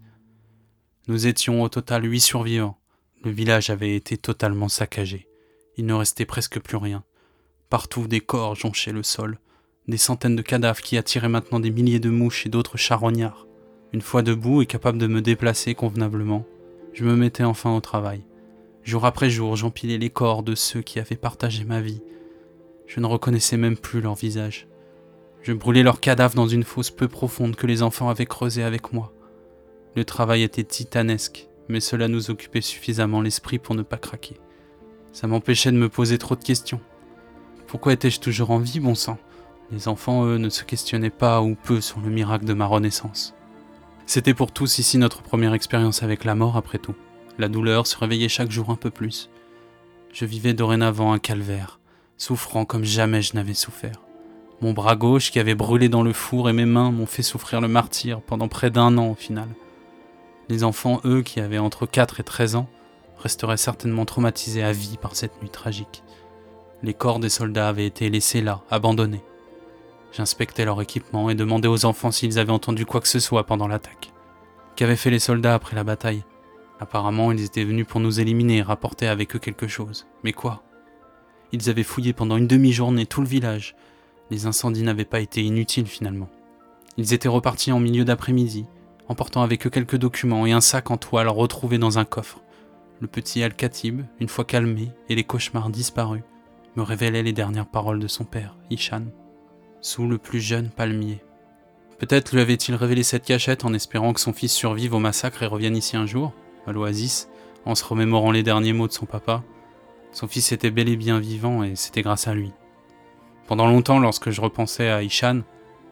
[1.10, 2.78] Nous étions au total huit survivants.
[3.26, 5.28] Le village avait été totalement saccagé.
[5.76, 7.04] Il ne restait presque plus rien.
[7.70, 9.38] Partout des corps jonchaient le sol,
[9.89, 13.47] des centaines de cadavres qui attiraient maintenant des milliers de mouches et d'autres charognards.
[13.91, 16.45] Une fois debout et capable de me déplacer convenablement,
[16.93, 18.24] je me mettais enfin au travail.
[18.84, 22.01] Jour après jour, j'empilais les corps de ceux qui avaient partagé ma vie.
[22.88, 24.70] Je ne reconnaissais même plus leur visage.
[25.41, 28.93] Je brûlais leurs cadavres dans une fosse peu profonde que les enfants avaient creusée avec
[28.93, 29.14] moi.
[29.96, 34.38] Le travail était titanesque, mais cela nous occupait suffisamment l'esprit pour ne pas craquer.
[35.12, 36.82] Ça m'empêchait de me poser trop de questions.
[37.68, 39.18] Pourquoi étais-je toujours en vie, bon sang?
[39.72, 43.36] Les enfants, eux, ne se questionnaient pas ou peu sur le miracle de ma renaissance.
[44.06, 46.96] C'était pour tous ici notre première expérience avec la mort, après tout.
[47.38, 49.30] La douleur se réveillait chaque jour un peu plus.
[50.12, 51.80] Je vivais dorénavant un calvaire,
[52.18, 54.02] souffrant comme jamais je n'avais souffert.
[54.62, 57.62] Mon bras gauche qui avait brûlé dans le four et mes mains m'ont fait souffrir
[57.62, 59.50] le martyr pendant près d'un an au final.
[60.50, 62.70] Les enfants, eux, qui avaient entre 4 et 13 ans,
[63.18, 66.04] resteraient certainement traumatisés à vie par cette nuit tragique.
[66.82, 69.24] Les corps des soldats avaient été laissés là, abandonnés.
[70.12, 73.68] J'inspectais leur équipement et demandais aux enfants s'ils avaient entendu quoi que ce soit pendant
[73.68, 74.12] l'attaque.
[74.76, 76.24] Qu'avaient fait les soldats après la bataille?
[76.80, 80.06] Apparemment, ils étaient venus pour nous éliminer et rapporter avec eux quelque chose.
[80.24, 80.64] Mais quoi?
[81.54, 83.76] Ils avaient fouillé pendant une demi-journée tout le village.
[84.30, 86.30] Les incendies n'avaient pas été inutiles finalement.
[86.98, 88.66] Ils étaient repartis en milieu d'après-midi,
[89.08, 92.41] emportant avec eux quelques documents et un sac en toile retrouvé dans un coffre.
[92.99, 96.24] Le petit Al-Khatib, une fois calmé et les cauchemars disparus,
[96.76, 99.04] me révélait les dernières paroles de son père, Ishan,
[99.82, 101.22] sous le plus jeune palmier.
[101.99, 105.47] Peut-être lui avait-il révélé cette cachette en espérant que son fils survive au massacre et
[105.47, 106.34] revienne ici un jour,
[106.66, 107.30] à l'oasis,
[107.66, 109.43] en se remémorant les derniers mots de son papa.
[110.12, 112.51] Son fils était bel et bien vivant et c'était grâce à lui.
[113.47, 115.41] Pendant longtemps, lorsque je repensais à Ishan,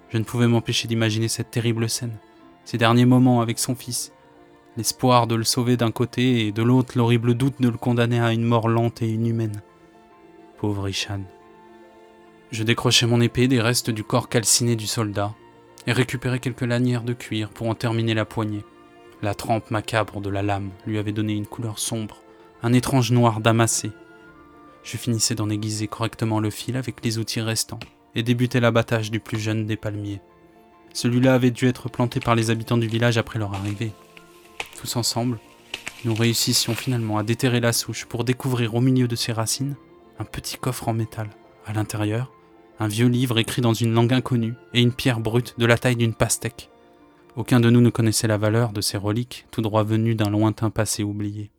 [0.10, 2.18] je ne pouvais m'empêcher d'imaginer cette terrible scène
[2.66, 4.12] ses derniers moments avec son fils,
[4.78, 8.32] l'espoir de le sauver d'un côté et de l'autre l'horrible doute de le condamner à
[8.32, 9.62] une mort lente et inhumaine.
[10.58, 11.22] Pauvre Ishan.
[12.52, 15.34] Je décrochai mon épée des restes du corps calciné du soldat
[15.88, 18.64] et récupérai quelques lanières de cuir pour en terminer la poignée.
[19.22, 22.22] La trempe macabre de la lame lui avait donné une couleur sombre,
[22.64, 23.92] un étrange noir damassé.
[24.84, 27.80] Je finissais d'en aiguiser correctement le fil avec les outils restants
[28.16, 30.22] et débutais l'abattage du plus jeune des palmiers.
[30.94, 33.92] Celui-là avait dû être planté par les habitants du village après leur arrivée.
[34.78, 35.40] tous ensemble,
[36.04, 39.76] nous réussissions finalement à déterrer la souche pour découvrir au milieu de ses racines
[40.20, 41.30] un petit coffre en métal.
[41.66, 42.32] À l'intérieur,
[42.80, 45.96] un vieux livre écrit dans une langue inconnue et une pierre brute de la taille
[45.96, 46.70] d'une pastèque.
[47.36, 50.72] Aucun de nous ne connaissait la valeur de ces reliques, tout droit venues d'un lointain
[50.72, 51.52] passé oublié.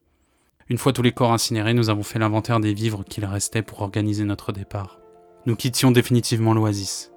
[0.68, 3.82] Une fois tous les corps incinérés, nous avons fait l'inventaire des vivres qu'il restait pour
[3.82, 4.98] organiser notre départ.
[5.46, 7.11] Nous quittions définitivement l'oasis.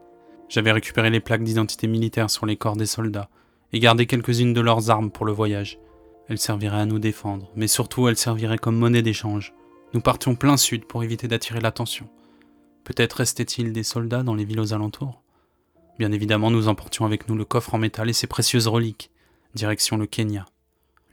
[0.48, 3.30] J'avais récupéré les plaques d'identité militaire sur les corps des soldats
[3.74, 5.80] et gardé quelques-unes de leurs armes pour le voyage.
[6.28, 9.54] Elles serviraient à nous défendre, mais surtout elles serviraient comme monnaie d'échange.
[9.94, 12.10] Nous partions plein sud pour éviter d'attirer l'attention.
[12.84, 15.22] Peut-être restait-il des soldats dans les villes aux alentours?
[15.98, 19.12] Bien évidemment, nous emportions avec nous le coffre en métal et ses précieuses reliques,
[19.54, 20.46] direction le Kenya.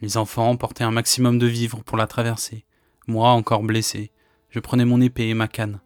[0.00, 2.64] Les enfants emportaient un maximum de vivres pour la traversée.
[3.06, 4.10] Moi, encore blessé,
[4.50, 5.80] je prenais mon épée et ma canne.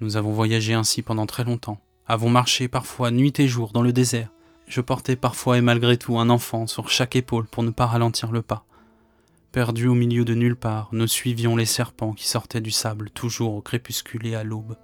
[0.00, 3.92] Nous avons voyagé ainsi pendant très longtemps, avons marché parfois nuit et jour dans le
[3.92, 4.28] désert.
[4.66, 8.32] Je portais parfois et malgré tout un enfant sur chaque épaule pour ne pas ralentir
[8.32, 8.64] le pas.
[9.52, 13.54] Perdus au milieu de nulle part, nous suivions les serpents qui sortaient du sable toujours
[13.54, 14.76] au crépuscule et à l'aube.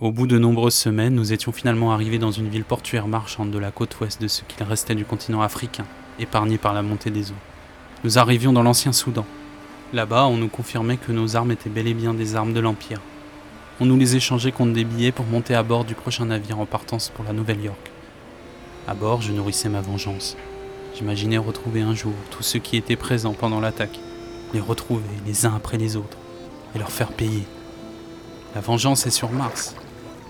[0.00, 3.58] Au bout de nombreuses semaines, nous étions finalement arrivés dans une ville portuaire marchande de
[3.58, 5.86] la côte ouest de ce qu'il restait du continent africain,
[6.18, 7.42] épargné par la montée des eaux.
[8.02, 9.24] Nous arrivions dans l'ancien Soudan.
[9.92, 13.00] Là-bas, on nous confirmait que nos armes étaient bel et bien des armes de l'Empire.
[13.80, 16.66] On nous les échangeait contre des billets pour monter à bord du prochain navire en
[16.66, 17.90] partance pour la Nouvelle-York.
[18.86, 20.36] À bord, je nourrissais ma vengeance.
[20.94, 23.98] J'imaginais retrouver un jour tous ceux qui étaient présents pendant l'attaque,
[24.52, 26.16] les retrouver les uns après les autres,
[26.76, 27.42] et leur faire payer.
[28.54, 29.74] La vengeance est sur Mars.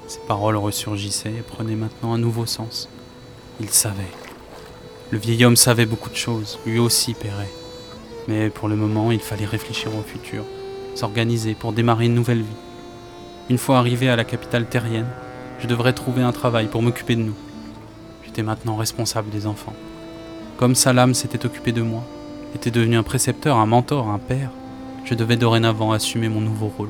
[0.06, 2.88] Ces paroles ressurgissaient et prenaient maintenant un nouveau sens.
[3.60, 4.10] Il savait.
[5.10, 7.52] Le vieil homme savait beaucoup de choses, lui aussi paierait.
[8.26, 10.44] Mais pour le moment, il fallait réfléchir au futur,
[10.94, 12.56] s'organiser pour démarrer une nouvelle vie.
[13.50, 15.08] Une fois arrivé à la capitale terrienne,
[15.58, 17.34] je devrais trouver un travail pour m'occuper de nous.
[18.24, 19.74] J'étais maintenant responsable des enfants.
[20.56, 22.02] Comme Salam s'était occupé de moi,
[22.54, 24.50] était devenu un précepteur, un mentor, un père,
[25.04, 26.88] je devais dorénavant assumer mon nouveau rôle,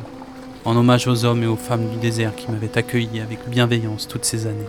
[0.65, 4.25] en hommage aux hommes et aux femmes du désert qui m'avaient accueilli avec bienveillance toutes
[4.25, 4.69] ces années.